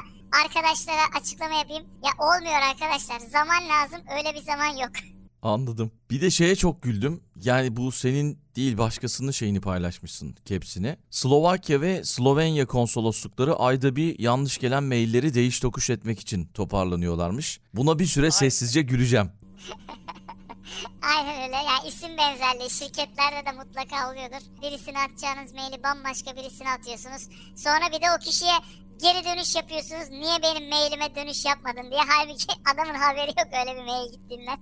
arkadaşlara 0.45 1.21
açıklama 1.21 1.55
yapayım. 1.55 1.85
Ya 2.05 2.11
olmuyor 2.19 2.61
arkadaşlar, 2.71 3.19
zaman 3.19 3.69
lazım, 3.69 4.01
öyle 4.19 4.35
bir 4.35 4.43
zaman 4.43 4.77
yok. 4.77 4.93
Anladım. 5.43 5.93
Bir 6.11 6.21
de 6.21 6.31
şeye 6.31 6.57
çok 6.57 6.83
güldüm. 6.83 7.21
Yani 7.43 7.77
bu 7.77 7.93
senin 7.93 8.39
değil 8.57 8.79
başkasının 8.79 9.31
şeyini 9.31 9.61
paylaşmışsın 9.61 10.37
kepsini. 10.45 10.97
Slovakya 11.11 11.81
ve 11.81 12.05
Slovenya 12.05 12.67
konsoloslukları 12.67 13.57
ayda 13.57 13.97
bir 13.97 14.19
yanlış 14.19 14.59
gelen 14.59 14.85
mailleri 14.85 15.35
değiş 15.35 15.61
tokuş 15.61 15.91
etmek 15.91 16.21
için 16.21 16.47
toparlanıyorlarmış. 16.47 17.61
Buna 17.75 17.99
bir 17.99 18.07
süre 18.07 18.31
sessizce 18.31 18.83
güleceğim. 18.83 19.31
Aynen 21.17 21.43
öyle. 21.43 21.57
Yani 21.57 21.89
isim 21.89 22.17
benzerliği 22.19 22.71
şirketlerde 22.71 23.47
de 23.47 23.53
mutlaka 23.53 24.11
oluyordur. 24.11 24.63
Birisine 24.63 24.99
atacağınız 24.99 25.55
maili 25.55 25.83
bambaşka 25.83 26.37
birisine 26.37 26.71
atıyorsunuz. 26.71 27.29
Sonra 27.57 27.87
bir 27.93 28.03
de 28.03 28.07
o 28.17 28.19
kişiye 28.19 28.55
geri 29.03 29.25
dönüş 29.25 29.57
yapıyorsunuz. 29.57 30.11
Niye 30.11 30.37
benim 30.43 30.71
mailime 30.71 31.15
dönüş 31.15 31.45
yapmadın 31.45 31.91
diye. 31.91 32.01
Halbuki 32.09 32.47
adamın 32.75 32.95
haberi 32.99 33.29
yok 33.29 33.49
öyle 33.61 33.81
bir 33.81 33.85
mail 33.87 34.13
gittiğinden. 34.13 34.59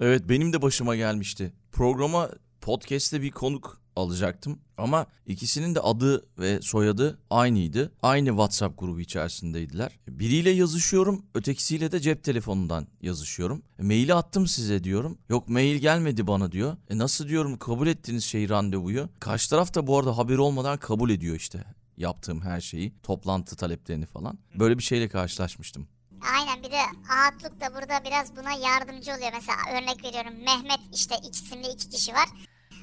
Evet 0.00 0.22
benim 0.28 0.52
de 0.52 0.62
başıma 0.62 0.96
gelmişti. 0.96 1.52
Programa 1.72 2.30
podcast'te 2.60 3.22
bir 3.22 3.30
konuk 3.30 3.80
alacaktım 3.96 4.58
ama 4.78 5.06
ikisinin 5.26 5.74
de 5.74 5.80
adı 5.80 6.26
ve 6.38 6.62
soyadı 6.62 7.18
aynıydı. 7.30 7.92
Aynı 8.02 8.28
WhatsApp 8.28 8.78
grubu 8.78 9.00
içerisindeydiler. 9.00 9.98
Biriyle 10.08 10.50
yazışıyorum, 10.50 11.26
ötekisiyle 11.34 11.92
de 11.92 12.00
cep 12.00 12.24
telefonundan 12.24 12.86
yazışıyorum. 13.02 13.62
E, 13.78 13.82
maili 13.82 14.14
attım 14.14 14.46
size 14.46 14.84
diyorum. 14.84 15.18
Yok 15.28 15.48
mail 15.48 15.76
gelmedi 15.76 16.26
bana 16.26 16.52
diyor. 16.52 16.76
E 16.90 16.98
nasıl 16.98 17.28
diyorum 17.28 17.58
kabul 17.58 17.86
ettiniz 17.86 18.24
şeyi 18.24 18.48
randevuyu. 18.48 19.08
Karşı 19.20 19.50
taraf 19.50 19.74
da 19.74 19.86
bu 19.86 19.98
arada 19.98 20.18
haberi 20.18 20.40
olmadan 20.40 20.78
kabul 20.78 21.10
ediyor 21.10 21.36
işte 21.36 21.64
yaptığım 21.96 22.42
her 22.42 22.60
şeyi, 22.60 22.94
toplantı 23.02 23.56
taleplerini 23.56 24.06
falan. 24.06 24.38
Böyle 24.54 24.78
bir 24.78 24.82
şeyle 24.82 25.08
karşılaşmıştım. 25.08 25.88
Aynen 26.36 26.62
bir 26.62 26.70
de 26.70 26.80
Outlook 27.00 27.60
da 27.60 27.74
burada 27.74 28.04
biraz 28.04 28.36
buna 28.36 28.52
yardımcı 28.52 29.12
oluyor. 29.14 29.30
Mesela 29.34 29.58
örnek 29.72 30.04
veriyorum 30.04 30.44
Mehmet 30.44 30.80
işte 30.94 31.14
ikisinde 31.28 31.68
iki 31.68 31.90
kişi 31.90 32.12
var. 32.12 32.28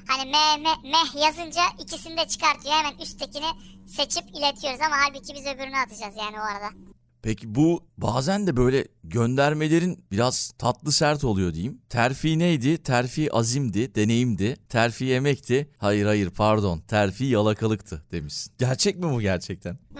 Hani 0.08 0.30
meh, 0.30 0.58
meh, 0.58 0.82
meh 0.92 1.22
yazınca 1.24 1.62
ikisini 1.78 2.16
de 2.16 2.28
çıkartıyor. 2.28 2.74
Hemen 2.74 2.98
üsttekini 2.98 3.46
seçip 3.86 4.24
iletiyoruz 4.30 4.80
ama 4.80 4.96
halbuki 5.00 5.34
biz 5.34 5.46
öbürünü 5.46 5.76
atacağız 5.76 6.14
yani 6.18 6.40
o 6.40 6.42
arada. 6.42 6.70
Peki 7.22 7.54
bu 7.54 7.86
bazen 7.98 8.46
de 8.46 8.56
böyle 8.56 8.88
göndermelerin 9.04 10.04
biraz 10.10 10.52
tatlı 10.58 10.92
sert 10.92 11.24
oluyor 11.24 11.54
diyeyim. 11.54 11.82
Terfi 11.88 12.38
neydi? 12.38 12.82
Terfi 12.82 13.32
azimdi, 13.32 13.94
deneyimdi. 13.94 14.56
Terfi 14.68 15.12
emekti. 15.14 15.70
Hayır 15.78 16.06
hayır 16.06 16.30
pardon. 16.30 16.80
Terfi 16.80 17.24
yalakalıktı 17.24 18.04
demişsin. 18.12 18.52
Gerçek 18.58 18.96
mi 18.96 19.12
bu 19.12 19.20
gerçekten? 19.20 19.78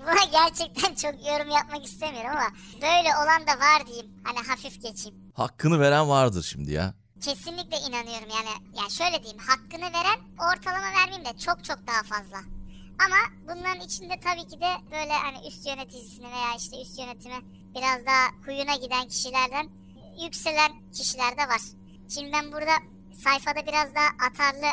Buna 0.00 0.24
gerçekten 0.32 0.94
çok 0.94 1.26
yorum 1.26 1.50
yapmak 1.50 1.84
istemiyorum 1.84 2.30
ama 2.30 2.48
böyle 2.82 3.08
olan 3.08 3.42
da 3.46 3.60
var 3.60 3.86
diyeyim. 3.86 4.06
Hani 4.24 4.38
hafif 4.48 4.82
geçeyim. 4.82 5.18
Hakkını 5.34 5.80
veren 5.80 6.08
vardır 6.08 6.42
şimdi 6.52 6.72
ya. 6.72 6.94
Kesinlikle 7.20 7.76
inanıyorum 7.78 8.28
yani. 8.36 8.48
Yani 8.78 8.90
şöyle 8.90 9.22
diyeyim 9.22 9.38
hakkını 9.38 9.84
veren 9.84 10.20
ortalama 10.34 10.92
vermeyeyim 11.00 11.24
de 11.24 11.38
çok 11.38 11.64
çok 11.64 11.78
daha 11.86 12.02
fazla. 12.02 12.61
Ama 12.98 13.16
bunların 13.48 13.80
içinde 13.80 14.20
tabii 14.20 14.48
ki 14.48 14.60
de 14.60 14.70
böyle 14.90 15.12
hani 15.12 15.48
üst 15.48 15.66
yöneticisini 15.66 16.26
veya 16.26 16.54
işte 16.58 16.82
üst 16.82 16.98
yönetimi 16.98 17.34
biraz 17.74 18.06
daha 18.06 18.28
huyuna 18.46 18.74
giden 18.76 19.08
kişilerden 19.08 19.68
yükselen 20.24 20.72
kişiler 20.92 21.32
de 21.32 21.40
var. 21.48 21.60
Şimdi 22.08 22.32
ben 22.32 22.52
burada 22.52 22.72
sayfada 23.14 23.66
biraz 23.66 23.94
daha 23.94 24.08
atarlı 24.28 24.66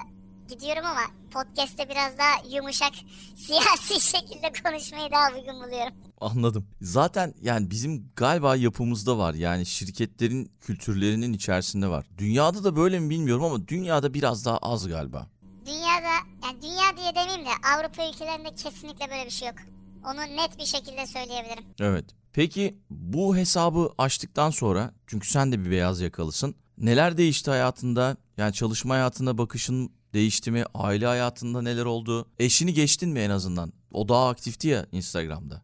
gidiyorum 0.50 0.86
ama 0.86 1.02
podcast'te 1.32 1.90
biraz 1.90 2.18
daha 2.18 2.56
yumuşak 2.56 2.92
siyasi 3.36 4.02
şekilde 4.18 4.52
konuşmayı 4.64 5.12
daha 5.12 5.28
uygun 5.32 5.64
buluyorum. 5.64 5.94
Anladım. 6.22 6.68
Zaten 6.82 7.34
yani 7.42 7.72
bizim 7.72 8.12
galiba 8.16 8.56
yapımızda 8.56 9.18
var. 9.18 9.34
Yani 9.34 9.66
şirketlerin 9.66 10.52
kültürlerinin 10.62 11.34
içerisinde 11.34 11.88
var. 11.88 12.06
Dünyada 12.18 12.64
da 12.64 12.76
böyle 12.76 13.00
mi 13.00 13.10
bilmiyorum 13.10 13.44
ama 13.44 13.68
dünyada 13.68 14.14
biraz 14.14 14.46
daha 14.46 14.58
az 14.58 14.88
galiba. 14.88 15.28
Dünyada 15.70 16.14
yani 16.44 16.62
dünya 16.62 16.98
diye 16.98 17.16
demeyeyim 17.16 17.46
de 17.46 17.50
Avrupa 17.76 18.10
ülkelerinde 18.10 18.56
kesinlikle 18.56 19.10
böyle 19.10 19.26
bir 19.26 19.30
şey 19.30 19.48
yok. 19.48 19.58
Onu 20.06 20.22
net 20.22 20.60
bir 20.60 20.66
şekilde 20.66 21.08
söyleyebilirim. 21.08 21.64
Evet. 21.80 22.06
Peki 22.34 22.78
bu 22.90 23.38
hesabı 23.38 23.94
açtıktan 23.98 24.50
sonra 24.50 24.94
çünkü 25.08 25.30
sen 25.30 25.52
de 25.52 25.66
bir 25.66 25.72
beyaz 25.72 26.02
yakalısın. 26.02 26.56
Neler 26.78 27.18
değişti 27.18 27.52
hayatında? 27.52 28.18
Yani 28.38 28.54
çalışma 28.54 28.94
hayatına 28.94 29.38
bakışın 29.38 29.92
değişti 30.14 30.52
mi? 30.52 30.64
Aile 30.74 31.06
hayatında 31.06 31.62
neler 31.62 31.86
oldu? 31.86 32.28
Eşini 32.40 32.74
geçtin 32.74 33.10
mi 33.10 33.20
en 33.20 33.30
azından? 33.30 33.74
O 33.92 34.10
daha 34.10 34.30
aktifti 34.30 34.68
ya 34.68 34.86
Instagram'da. 34.92 35.62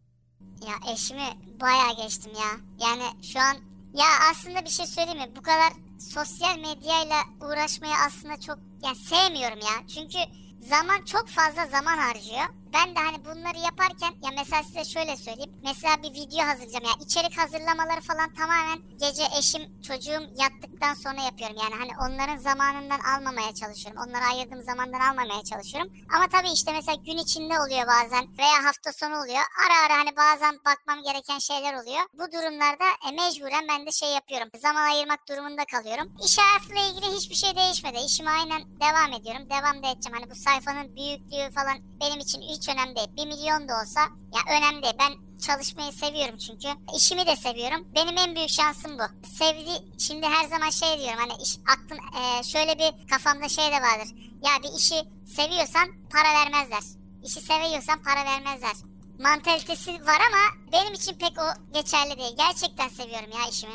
Ya 0.68 0.94
eşimi 0.94 1.28
bayağı 1.62 1.98
geçtim 2.04 2.32
ya. 2.36 2.88
Yani 2.88 3.04
şu 3.34 3.40
an 3.40 3.56
ya 3.94 4.06
aslında 4.32 4.66
bir 4.66 4.70
şey 4.70 4.86
söyleyeyim 4.86 5.20
mi? 5.20 5.32
Bu 5.38 5.42
kadar 5.42 5.74
sosyal 6.00 6.58
medyayla 6.60 7.16
uğraşmayı 7.42 7.94
aslında 8.08 8.40
çok 8.40 8.60
yani 8.86 8.96
sevmiyorum 8.96 9.60
ya. 9.60 9.88
Çünkü 9.88 10.18
zaman 10.60 11.02
çok 11.06 11.28
fazla 11.28 11.66
zaman 11.66 11.98
harcıyor. 11.98 12.46
Ben 12.76 12.96
de 12.96 13.00
hani 13.00 13.26
bunları 13.26 13.58
yaparken 13.58 14.14
ya 14.24 14.32
mesela 14.38 14.64
size 14.64 14.86
şöyle 14.86 15.18
söyleyeyim. 15.18 15.54
Mesela 15.64 16.04
bir 16.04 16.12
video 16.14 16.46
hazırlayacağım. 16.48 16.86
Yani 16.86 17.04
içerik 17.06 17.38
hazırlamaları 17.38 18.02
falan 18.02 18.34
tamamen 18.34 18.80
gece 19.00 19.24
eşim 19.40 19.82
çocuğum 19.82 20.24
yattıktan 20.44 20.94
sonra 20.94 21.22
yapıyorum. 21.22 21.56
Yani 21.64 21.76
hani 21.82 21.92
onların 22.06 22.38
zamanından 22.38 23.00
almamaya 23.00 23.54
çalışıyorum. 23.54 24.02
Onlara 24.08 24.26
ayırdığım 24.32 24.64
zamandan 24.64 25.00
almamaya 25.00 25.44
çalışıyorum. 25.44 25.94
Ama 26.16 26.28
tabii 26.28 26.52
işte 26.54 26.72
mesela 26.72 26.96
gün 27.06 27.18
içinde 27.18 27.60
oluyor 27.60 27.88
bazen 27.88 28.38
veya 28.38 28.58
hafta 28.68 28.94
sonu 28.94 29.16
oluyor. 29.22 29.44
Ara 29.66 29.76
ara 29.86 30.00
hani 30.00 30.12
bazen 30.18 30.60
bakmam 30.66 31.04
gereken 31.04 31.40
şeyler 31.40 31.74
oluyor. 31.74 32.02
Bu 32.14 32.26
durumlarda 32.32 32.88
e, 33.08 33.12
mecburen 33.12 33.66
ben 33.70 33.86
de 33.86 33.92
şey 33.92 34.10
yapıyorum. 34.10 34.50
Zaman 34.62 34.86
ayırmak 34.92 35.30
durumunda 35.30 35.66
kalıyorum. 35.66 36.08
İş 36.26 36.38
hayatıyla 36.38 36.82
ilgili 36.90 37.18
hiçbir 37.18 37.36
şey 37.36 37.56
değişmedi. 37.56 37.98
İşime 38.06 38.32
aynen 38.32 38.62
devam 38.86 39.14
ediyorum. 39.20 39.50
Devam 39.50 39.84
da 39.84 39.88
edeceğim. 39.92 40.18
Hani 40.20 40.30
bu 40.32 40.36
sayfanın 40.36 40.96
büyüklüğü 40.96 41.52
falan 41.56 41.78
benim 42.02 42.20
için 42.20 42.42
hiç 42.42 42.65
önemli 42.70 42.96
değil. 42.96 43.10
1 43.18 43.26
milyon 43.28 43.68
da 43.70 43.74
olsa 43.82 44.00
ya 44.36 44.58
önemli 44.58 44.84
değil. 44.84 44.94
Ben 45.00 45.14
çalışmayı 45.48 45.92
seviyorum 45.92 46.38
çünkü. 46.38 46.68
İşimi 46.98 47.28
de 47.28 47.36
seviyorum. 47.36 47.88
Benim 47.96 48.18
en 48.18 48.36
büyük 48.36 48.50
şansım 48.50 48.92
bu. 49.00 49.28
Sevdi 49.28 49.72
şimdi 49.98 50.26
her 50.26 50.46
zaman 50.50 50.70
şey 50.70 51.00
diyorum 51.00 51.20
hani 51.28 51.42
iş 51.44 51.58
aklım 51.74 51.98
e, 52.20 52.44
şöyle 52.44 52.80
bir 52.80 53.08
kafamda 53.08 53.50
şey 53.50 53.66
de 53.66 53.82
vardır. 53.82 54.10
Ya 54.46 54.52
bir 54.64 54.78
işi 54.78 54.96
seviyorsan 55.36 55.88
para 56.12 56.34
vermezler. 56.40 56.84
İşi 57.24 57.42
seviyorsan 57.42 58.04
para 58.04 58.26
vermezler. 58.26 58.74
Mantalitesi 59.20 59.92
var 59.92 60.20
ama 60.30 60.72
benim 60.72 60.94
için 60.94 61.14
pek 61.14 61.32
o 61.38 61.74
geçerli 61.74 62.18
değil. 62.18 62.36
Gerçekten 62.38 62.90
seviyorum 62.90 63.30
ya 63.32 63.50
işimi. 63.50 63.74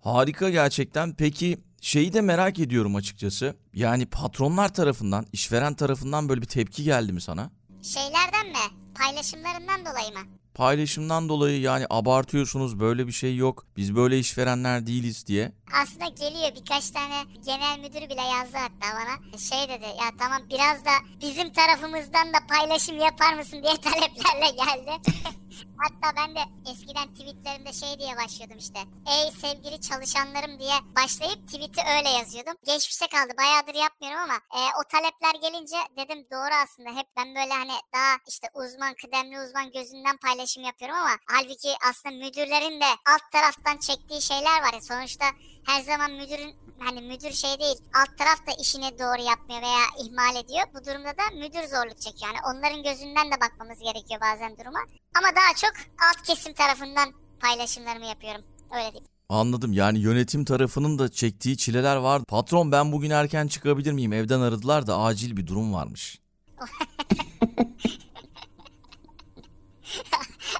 Harika 0.00 0.50
gerçekten. 0.50 1.14
Peki 1.14 1.58
şeyi 1.80 2.12
de 2.12 2.20
merak 2.20 2.58
ediyorum 2.58 2.94
açıkçası. 2.96 3.56
Yani 3.74 4.06
patronlar 4.06 4.74
tarafından, 4.74 5.26
işveren 5.32 5.74
tarafından 5.74 6.28
böyle 6.28 6.42
bir 6.42 6.46
tepki 6.46 6.84
geldi 6.84 7.12
mi 7.12 7.20
sana? 7.20 7.50
Şeylerden 7.84 8.46
mi? 8.46 8.92
Paylaşımlarından 8.94 9.86
dolayı 9.86 10.12
mı? 10.12 10.20
Paylaşımdan 10.54 11.28
dolayı 11.28 11.60
yani 11.60 11.86
abartıyorsunuz 11.90 12.80
böyle 12.80 13.06
bir 13.06 13.12
şey 13.12 13.36
yok. 13.36 13.66
Biz 13.76 13.96
böyle 13.96 14.18
işverenler 14.18 14.86
değiliz 14.86 15.26
diye. 15.26 15.52
Aslında 15.82 16.06
geliyor 16.08 16.50
birkaç 16.60 16.90
tane 16.90 17.14
genel 17.46 17.78
müdür 17.78 18.00
bile 18.10 18.22
yazdı 18.22 18.56
hatta 18.56 18.96
bana. 18.96 19.38
Şey 19.38 19.68
dedi 19.68 19.84
ya 19.84 20.10
tamam 20.18 20.42
biraz 20.50 20.84
da 20.84 20.90
bizim 21.20 21.52
tarafımızdan 21.52 22.32
da 22.32 22.38
paylaşım 22.48 22.98
yapar 22.98 23.34
mısın 23.34 23.62
diye 23.62 23.74
taleplerle 23.82 24.50
geldi. 24.56 24.90
hatta 25.78 26.16
ben 26.16 26.34
de 26.36 26.40
eskiden 26.70 27.08
tweetlerimde 27.14 27.72
şey 27.72 27.98
diye 27.98 28.16
başlıyordum 28.16 28.58
işte. 28.58 28.78
Ey 29.14 29.30
sevgili 29.30 29.80
çalışanlarım 29.80 30.58
diye 30.58 30.74
başlayıp 30.96 31.48
tweet'i 31.48 31.80
öyle 31.96 32.08
yazıyordum. 32.08 32.54
Geçmişte 32.64 33.06
kaldı 33.06 33.32
bayağıdır 33.38 33.74
yapmıyorum 33.74 34.20
ama 34.20 34.34
e, 34.34 34.60
o 34.80 34.82
talepler 34.92 35.34
gelince 35.42 35.76
dedim 35.96 36.26
doğru 36.32 36.54
aslında 36.64 36.90
hep 36.90 37.06
ben 37.16 37.28
böyle 37.34 37.52
hani 37.52 37.76
daha 37.94 38.16
işte 38.28 38.46
uzman 38.54 38.94
kıdemli 38.94 39.40
uzman 39.40 39.72
gözünden 39.72 40.16
paylaşım 40.16 40.62
yapıyorum 40.64 40.96
ama 40.96 41.16
halbuki 41.26 41.72
aslında 41.88 42.14
müdürlerin 42.14 42.80
de 42.80 42.90
alt 43.12 43.32
taraftan 43.32 43.76
çektiği 43.76 44.22
şeyler 44.22 44.62
var 44.62 44.80
sonuçta 44.80 45.24
her 45.66 45.82
zaman 45.82 46.12
müdürün 46.12 46.54
hani 46.78 47.00
müdür 47.00 47.30
şey 47.30 47.58
değil 47.58 47.76
alt 47.94 48.18
taraf 48.18 48.46
da 48.46 48.52
işini 48.62 48.98
doğru 48.98 49.22
yapmıyor 49.28 49.62
veya 49.62 49.84
ihmal 50.04 50.36
ediyor. 50.36 50.64
Bu 50.74 50.84
durumda 50.84 51.08
da 51.08 51.22
müdür 51.34 51.68
zorluk 51.68 52.00
çekiyor. 52.00 52.32
Yani 52.32 52.38
onların 52.50 52.82
gözünden 52.82 53.26
de 53.26 53.40
bakmamız 53.40 53.78
gerekiyor 53.78 54.20
bazen 54.20 54.56
duruma. 54.58 54.80
Ama 55.18 55.28
daha 55.28 55.54
çok 55.56 55.72
alt 56.08 56.26
kesim 56.26 56.54
tarafından 56.54 57.12
paylaşımlarımı 57.40 58.06
yapıyorum. 58.06 58.42
Öyle 58.74 58.92
diyeyim. 58.92 59.08
Anladım 59.28 59.72
yani 59.72 59.98
yönetim 59.98 60.44
tarafının 60.44 60.98
da 60.98 61.10
çektiği 61.10 61.56
çileler 61.56 61.96
var. 61.96 62.24
Patron 62.24 62.72
ben 62.72 62.92
bugün 62.92 63.10
erken 63.10 63.46
çıkabilir 63.46 63.92
miyim? 63.92 64.12
Evden 64.12 64.40
aradılar 64.40 64.86
da 64.86 64.98
acil 64.98 65.36
bir 65.36 65.46
durum 65.46 65.74
varmış. 65.74 66.18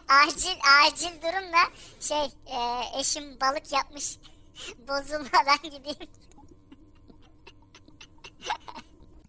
acil 0.09 0.59
acil 0.85 1.23
durumda 1.23 1.59
şey 2.01 2.25
e, 2.47 2.59
eşim 3.01 3.41
balık 3.41 3.73
yapmış 3.73 4.19
bozulmadan 4.89 5.63
gideyim. 5.63 6.11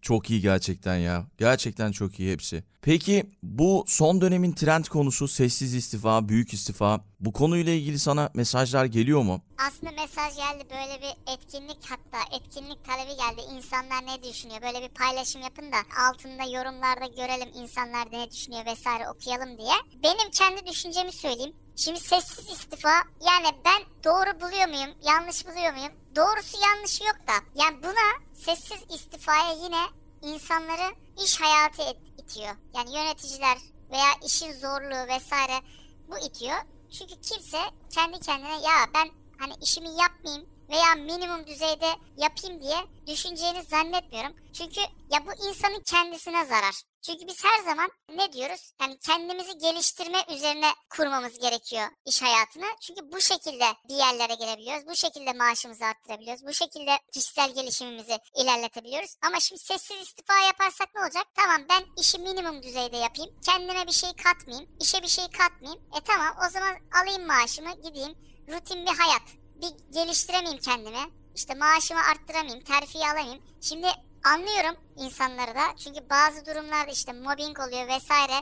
Çok 0.01 0.29
iyi 0.29 0.41
gerçekten 0.41 0.95
ya. 0.95 1.25
Gerçekten 1.37 1.91
çok 1.91 2.19
iyi 2.19 2.31
hepsi. 2.31 2.63
Peki 2.85 3.25
bu 3.43 3.83
son 3.87 4.21
dönemin 4.21 4.53
trend 4.53 4.85
konusu 4.85 5.27
sessiz 5.27 5.73
istifa, 5.73 6.29
büyük 6.29 6.53
istifa. 6.53 7.01
Bu 7.19 7.33
konuyla 7.33 7.73
ilgili 7.73 7.99
sana 7.99 8.29
mesajlar 8.33 8.85
geliyor 8.85 9.21
mu? 9.21 9.41
Aslında 9.67 9.91
mesaj 9.91 10.35
geldi 10.35 10.63
böyle 10.71 11.01
bir 11.01 11.33
etkinlik 11.33 11.77
hatta 11.89 12.35
etkinlik 12.37 12.85
talebi 12.85 13.15
geldi. 13.15 13.41
İnsanlar 13.57 14.05
ne 14.05 14.23
düşünüyor? 14.23 14.61
Böyle 14.61 14.81
bir 14.81 14.93
paylaşım 14.93 15.41
yapın 15.41 15.71
da 15.71 15.77
altında 16.09 16.57
yorumlarda 16.57 17.05
görelim 17.05 17.49
insanlar 17.61 18.07
ne 18.11 18.31
düşünüyor 18.31 18.65
vesaire 18.65 19.09
okuyalım 19.09 19.57
diye. 19.57 19.75
Benim 20.03 20.31
kendi 20.31 20.67
düşüncemi 20.67 21.11
söyleyeyim. 21.11 21.55
Şimdi 21.75 21.99
sessiz 21.99 22.49
istifa 22.49 22.93
yani 23.27 23.55
ben 23.65 23.81
doğru 24.03 24.41
buluyor 24.41 24.67
muyum? 24.67 24.95
Yanlış 25.07 25.47
buluyor 25.47 25.73
muyum? 25.73 25.93
Doğrusu 26.15 26.57
yanlışı 26.67 27.03
yok 27.03 27.17
da. 27.27 27.61
Yani 27.61 27.77
buna 27.83 28.07
sessiz 28.33 28.81
istifaya 28.95 29.53
yine 29.63 30.04
insanları 30.21 30.95
iş 31.25 31.41
hayatı 31.41 31.81
et- 31.81 32.01
itiyor. 32.23 32.55
Yani 32.75 32.95
yöneticiler 32.95 33.57
veya 33.91 34.07
işin 34.25 34.51
zorluğu 34.51 35.07
vesaire 35.07 35.61
bu 36.07 36.17
itiyor. 36.17 36.57
Çünkü 36.99 37.21
kimse 37.21 37.57
kendi 37.89 38.19
kendine 38.19 38.53
ya 38.61 38.75
ben 38.93 39.09
hani 39.39 39.53
işimi 39.61 39.89
yapmayayım 39.89 40.49
veya 40.69 40.95
minimum 40.95 41.47
düzeyde 41.47 41.87
yapayım 42.17 42.61
diye 42.61 42.77
düşüneceğini 43.07 43.63
zannetmiyorum. 43.63 44.33
Çünkü 44.53 44.81
ya 45.11 45.25
bu 45.27 45.47
insanın 45.49 45.79
kendisine 45.85 46.45
zarar. 46.45 46.81
Çünkü 47.05 47.27
biz 47.27 47.43
her 47.43 47.63
zaman 47.63 47.89
ne 48.15 48.33
diyoruz? 48.33 48.71
Yani 48.81 48.99
kendimizi 48.99 49.57
geliştirme 49.57 50.25
üzerine 50.35 50.71
kurmamız 50.89 51.39
gerekiyor 51.39 51.87
iş 52.05 52.21
hayatını. 52.21 52.65
Çünkü 52.81 53.11
bu 53.11 53.21
şekilde 53.21 53.65
bir 53.89 53.95
yerlere 53.95 54.35
gelebiliyoruz. 54.35 54.87
Bu 54.87 54.95
şekilde 54.95 55.33
maaşımızı 55.33 55.85
arttırabiliyoruz. 55.85 56.45
Bu 56.45 56.53
şekilde 56.53 56.91
kişisel 57.13 57.53
gelişimimizi 57.53 58.19
ilerletebiliyoruz. 58.35 59.15
Ama 59.27 59.39
şimdi 59.39 59.61
sessiz 59.61 60.01
istifa 60.01 60.33
yaparsak 60.39 60.95
ne 60.95 61.01
olacak? 61.01 61.25
Tamam 61.35 61.61
ben 61.69 61.83
işi 61.97 62.19
minimum 62.19 62.63
düzeyde 62.63 62.97
yapayım. 62.97 63.35
Kendime 63.45 63.87
bir 63.87 63.91
şey 63.91 64.09
katmayayım. 64.23 64.69
işe 64.81 65.01
bir 65.01 65.07
şey 65.07 65.25
katmayayım. 65.29 65.83
E 65.97 66.03
tamam 66.03 66.35
o 66.47 66.49
zaman 66.49 66.75
alayım 67.01 67.27
maaşımı 67.27 67.81
gideyim. 67.81 68.15
Rutin 68.47 68.85
bir 68.85 68.97
hayat. 68.97 69.27
Bir 69.61 69.93
geliştiremeyeyim 69.93 70.61
kendimi. 70.61 71.25
İşte 71.35 71.53
maaşımı 71.53 71.99
arttıramayayım. 71.99 72.63
Terfi 72.63 72.97
alamayayım. 72.97 73.43
Şimdi 73.61 73.87
anlıyorum 74.33 74.75
insanları 74.97 75.55
da. 75.55 75.75
Çünkü 75.77 75.99
bazı 76.09 76.45
durumlarda 76.45 76.91
işte 76.91 77.13
mobbing 77.13 77.59
oluyor 77.59 77.87
vesaire. 77.87 78.39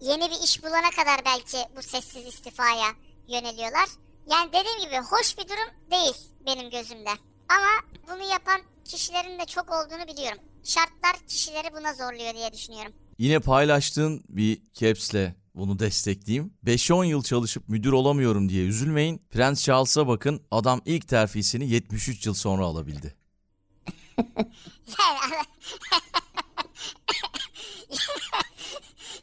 yeni 0.00 0.30
bir 0.30 0.44
iş 0.44 0.62
bulana 0.62 0.90
kadar 0.90 1.20
belki 1.24 1.58
bu 1.76 1.82
sessiz 1.82 2.26
istifaya 2.26 2.90
yöneliyorlar. 3.28 3.88
Yani 4.30 4.48
dediğim 4.48 4.80
gibi 4.80 4.96
hoş 4.96 5.38
bir 5.38 5.44
durum 5.48 5.70
değil 5.90 6.16
benim 6.46 6.70
gözümde. 6.70 7.10
Ama 7.48 8.00
bunu 8.08 8.30
yapan 8.32 8.60
kişilerin 8.84 9.38
de 9.38 9.44
çok 9.46 9.70
olduğunu 9.70 10.06
biliyorum. 10.06 10.38
Şartlar 10.64 11.26
kişileri 11.28 11.74
buna 11.74 11.94
zorluyor 11.94 12.34
diye 12.34 12.52
düşünüyorum. 12.52 12.92
Yine 13.18 13.38
paylaştığın 13.38 14.24
bir 14.28 14.62
caps'le 14.74 15.34
bunu 15.54 15.78
destekleyeyim. 15.78 16.54
5-10 16.64 17.06
yıl 17.06 17.22
çalışıp 17.22 17.68
müdür 17.68 17.92
olamıyorum 17.92 18.48
diye 18.48 18.64
üzülmeyin. 18.64 19.22
Prens 19.30 19.64
Charles'a 19.64 20.08
bakın 20.08 20.42
adam 20.50 20.80
ilk 20.84 21.08
terfisini 21.08 21.68
73 21.70 22.26
yıl 22.26 22.34
sonra 22.34 22.64
alabildi. 22.64 23.19
Yani 24.98 25.44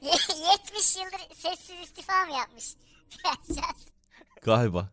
70 0.71 0.95
yıldır 0.95 1.36
sessiz 1.36 1.75
istifa 1.83 2.25
mı 2.25 2.33
yapmış? 2.33 2.75
Galiba. 4.43 4.89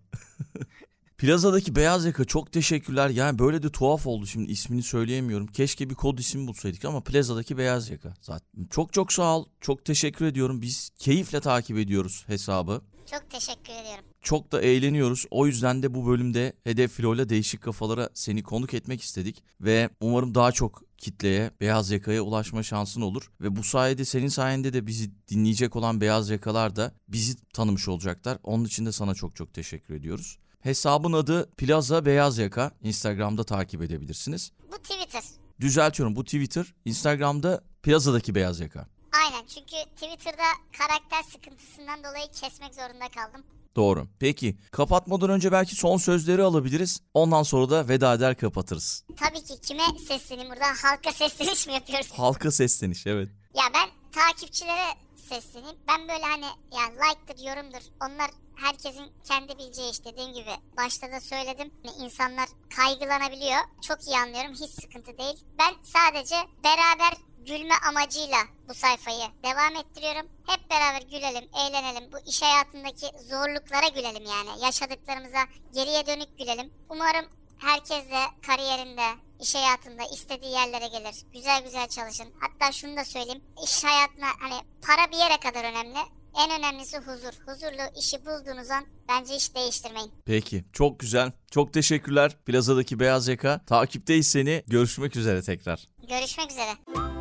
Plazadaki 1.19 1.77
beyaz 1.77 2.05
yaka 2.05 2.25
çok 2.25 2.53
teşekkürler. 2.53 3.09
Yani 3.09 3.39
böyle 3.39 3.63
de 3.63 3.73
tuhaf 3.73 4.07
oldu 4.07 4.27
şimdi 4.27 4.53
ismini 4.53 4.83
söyleyemiyorum. 4.83 5.47
Keşke 5.47 5.91
bir 5.91 5.95
kod 5.95 6.19
ismi 6.19 6.47
bulsaydık 6.47 6.85
ama 6.85 7.01
plazadaki 7.01 7.59
beyaz 7.59 7.91
yaka 7.91 8.15
zaten. 8.21 8.67
Çok 8.71 8.93
çok 8.93 9.13
sağ 9.13 9.39
ol. 9.39 9.47
Çok 9.61 9.85
teşekkür 9.85 10.25
ediyorum. 10.25 10.63
Biz 10.63 10.91
keyifle 10.99 11.41
takip 11.41 11.79
ediyoruz 11.79 12.25
hesabı. 12.27 12.83
Çok 13.11 13.31
teşekkür 13.31 13.73
ediyorum. 13.73 14.05
Çok 14.23 14.53
da 14.53 14.61
eğleniyoruz. 14.63 15.27
O 15.31 15.47
yüzden 15.47 15.83
de 15.83 15.95
bu 15.95 16.07
bölümde 16.07 16.53
Hedef 16.65 16.93
Filo'yla 16.93 17.29
değişik 17.29 17.63
kafalara 17.63 18.11
seni 18.15 18.43
konuk 18.43 18.75
etmek 18.75 19.03
istedik. 19.03 19.43
Ve 19.61 19.91
umarım 20.01 20.35
daha 20.35 20.53
çok 20.53 20.83
kitleye, 20.99 21.51
beyaz 21.61 21.91
yakaya 21.91 22.23
ulaşma 22.23 22.63
şansın 22.63 23.01
olur. 23.01 23.31
Ve 23.41 23.57
bu 23.57 23.63
sayede 23.65 24.05
senin 24.05 24.29
sayende 24.29 24.73
de 24.73 24.87
bizi 24.87 25.11
dinleyecek 25.29 25.77
olan 25.77 26.01
beyaz 26.01 26.31
yakalar 26.31 26.77
da 26.77 26.93
bizi 27.09 27.37
tanımış 27.53 27.89
olacaklar. 27.89 28.39
Onun 28.43 28.65
için 28.65 28.87
de 28.87 28.93
sana 28.93 29.15
çok 29.15 29.37
çok 29.37 29.55
teşekkür 29.55 29.95
ediyoruz. 29.95 30.39
Hesabın 30.61 31.13
adı 31.13 31.51
Plaza 31.51 32.07
Beyaz 32.07 32.39
Yaka. 32.39 32.71
Instagram'da 32.83 33.45
takip 33.45 33.83
edebilirsiniz. 33.83 34.53
Bu 34.73 34.77
Twitter. 34.77 35.23
Düzeltiyorum 35.61 36.17
bu 36.17 36.25
Twitter. 36.25 36.75
Instagram'da 36.85 37.65
Plaza'daki 37.83 38.35
Beyaz 38.35 38.61
Yaka. 38.61 38.89
Aynen 39.23 39.47
çünkü 39.47 39.77
Twitter'da 39.95 40.43
karakter 40.79 41.23
sıkıntısından 41.33 42.05
dolayı 42.05 42.27
kesmek 42.41 42.75
zorunda 42.75 43.09
kaldım. 43.09 43.45
Doğru. 43.77 44.07
Peki 44.21 44.57
kapatmadan 44.73 45.31
önce 45.31 45.53
belki 45.53 45.77
son 45.77 45.97
sözleri 45.97 46.43
alabiliriz. 46.43 47.01
Ondan 47.15 47.43
sonra 47.43 47.71
da 47.71 47.89
veda 47.89 48.15
eder 48.15 48.37
kapatırız. 48.37 49.05
Tabii 49.17 49.45
ki 49.45 49.61
kime 49.61 49.83
sesleneyim 50.09 50.51
burada? 50.51 50.67
Halka 50.83 51.13
sesleniş 51.13 51.67
mi 51.67 51.73
yapıyoruz? 51.73 52.11
Halka 52.17 52.51
sesleniş 52.51 53.07
evet. 53.07 53.29
Ya 53.55 53.65
ben 53.75 53.89
takipçilere 54.13 54.87
sesleneyim. 55.29 55.77
Ben 55.89 56.09
böyle 56.09 56.25
hani 56.25 56.45
ya 56.45 56.83
like'dır, 57.05 57.45
yorumdur. 57.47 57.83
Onlar 58.03 58.31
herkesin 58.57 59.13
kendi 59.25 59.59
bileceği 59.59 59.91
iş 59.91 60.05
dediğim 60.05 60.33
gibi. 60.33 60.51
Başta 60.77 61.13
da 61.13 61.21
söyledim. 61.21 61.71
Hani 61.87 61.97
insanlar 62.05 62.49
kaygılanabiliyor. 62.77 63.61
Çok 63.89 64.07
iyi 64.07 64.17
anlıyorum. 64.17 64.53
Hiç 64.53 64.71
sıkıntı 64.71 65.19
değil. 65.19 65.45
Ben 65.59 65.75
sadece 65.83 66.37
beraber 66.65 67.15
gülme 67.47 67.75
amacıyla 67.89 68.39
bu 68.69 68.75
sayfayı 68.75 69.25
devam 69.45 69.77
ettiriyorum. 69.77 70.29
Hep 70.47 70.71
beraber 70.71 71.03
gülelim, 71.03 71.49
eğlenelim. 71.55 72.13
Bu 72.13 72.19
iş 72.29 72.43
hayatındaki 72.43 73.07
zorluklara 73.29 73.89
gülelim 73.89 74.25
yani. 74.25 74.63
Yaşadıklarımıza 74.63 75.39
geriye 75.75 76.07
dönük 76.07 76.39
gülelim. 76.39 76.73
Umarım 76.89 77.27
herkes 77.59 78.11
de 78.11 78.21
kariyerinde, 78.47 79.07
iş 79.41 79.55
hayatında 79.55 80.03
istediği 80.05 80.53
yerlere 80.53 80.87
gelir. 80.87 81.17
Güzel 81.33 81.63
güzel 81.63 81.89
çalışın. 81.89 82.35
Hatta 82.41 82.73
şunu 82.73 82.97
da 82.97 83.05
söyleyeyim. 83.05 83.45
İş 83.65 83.85
hayatına 83.85 84.27
hani 84.41 84.61
para 84.87 85.11
bir 85.11 85.17
yere 85.17 85.37
kadar 85.37 85.65
önemli. 85.65 85.99
En 86.39 86.59
önemlisi 86.61 86.99
huzur. 86.99 87.33
Huzurlu 87.47 87.99
işi 87.99 88.27
bulduğunuz 88.27 88.71
an 88.71 88.85
bence 89.09 89.35
hiç 89.35 89.55
değiştirmeyin. 89.55 90.11
Peki 90.27 90.65
çok 90.73 91.01
güzel. 91.01 91.33
Çok 91.51 91.73
teşekkürler 91.73 92.37
Plaza'daki 92.47 93.01
Beyaz 93.01 93.29
Yaka. 93.29 93.61
Takipteyiz 93.67 94.29
seni. 94.29 94.63
Görüşmek 94.67 95.17
üzere 95.17 95.43
tekrar. 95.43 95.89
Görüşmek 96.09 96.51
üzere. 96.51 96.71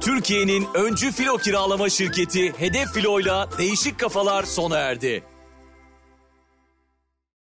Türkiye'nin 0.01 0.67
öncü 0.73 1.11
filo 1.11 1.37
kiralama 1.37 1.89
şirketi 1.89 2.53
Hedef 2.59 2.93
Filo'yla 2.93 3.49
değişik 3.57 3.99
kafalar 3.99 4.43
sona 4.43 4.77
erdi. 4.77 5.23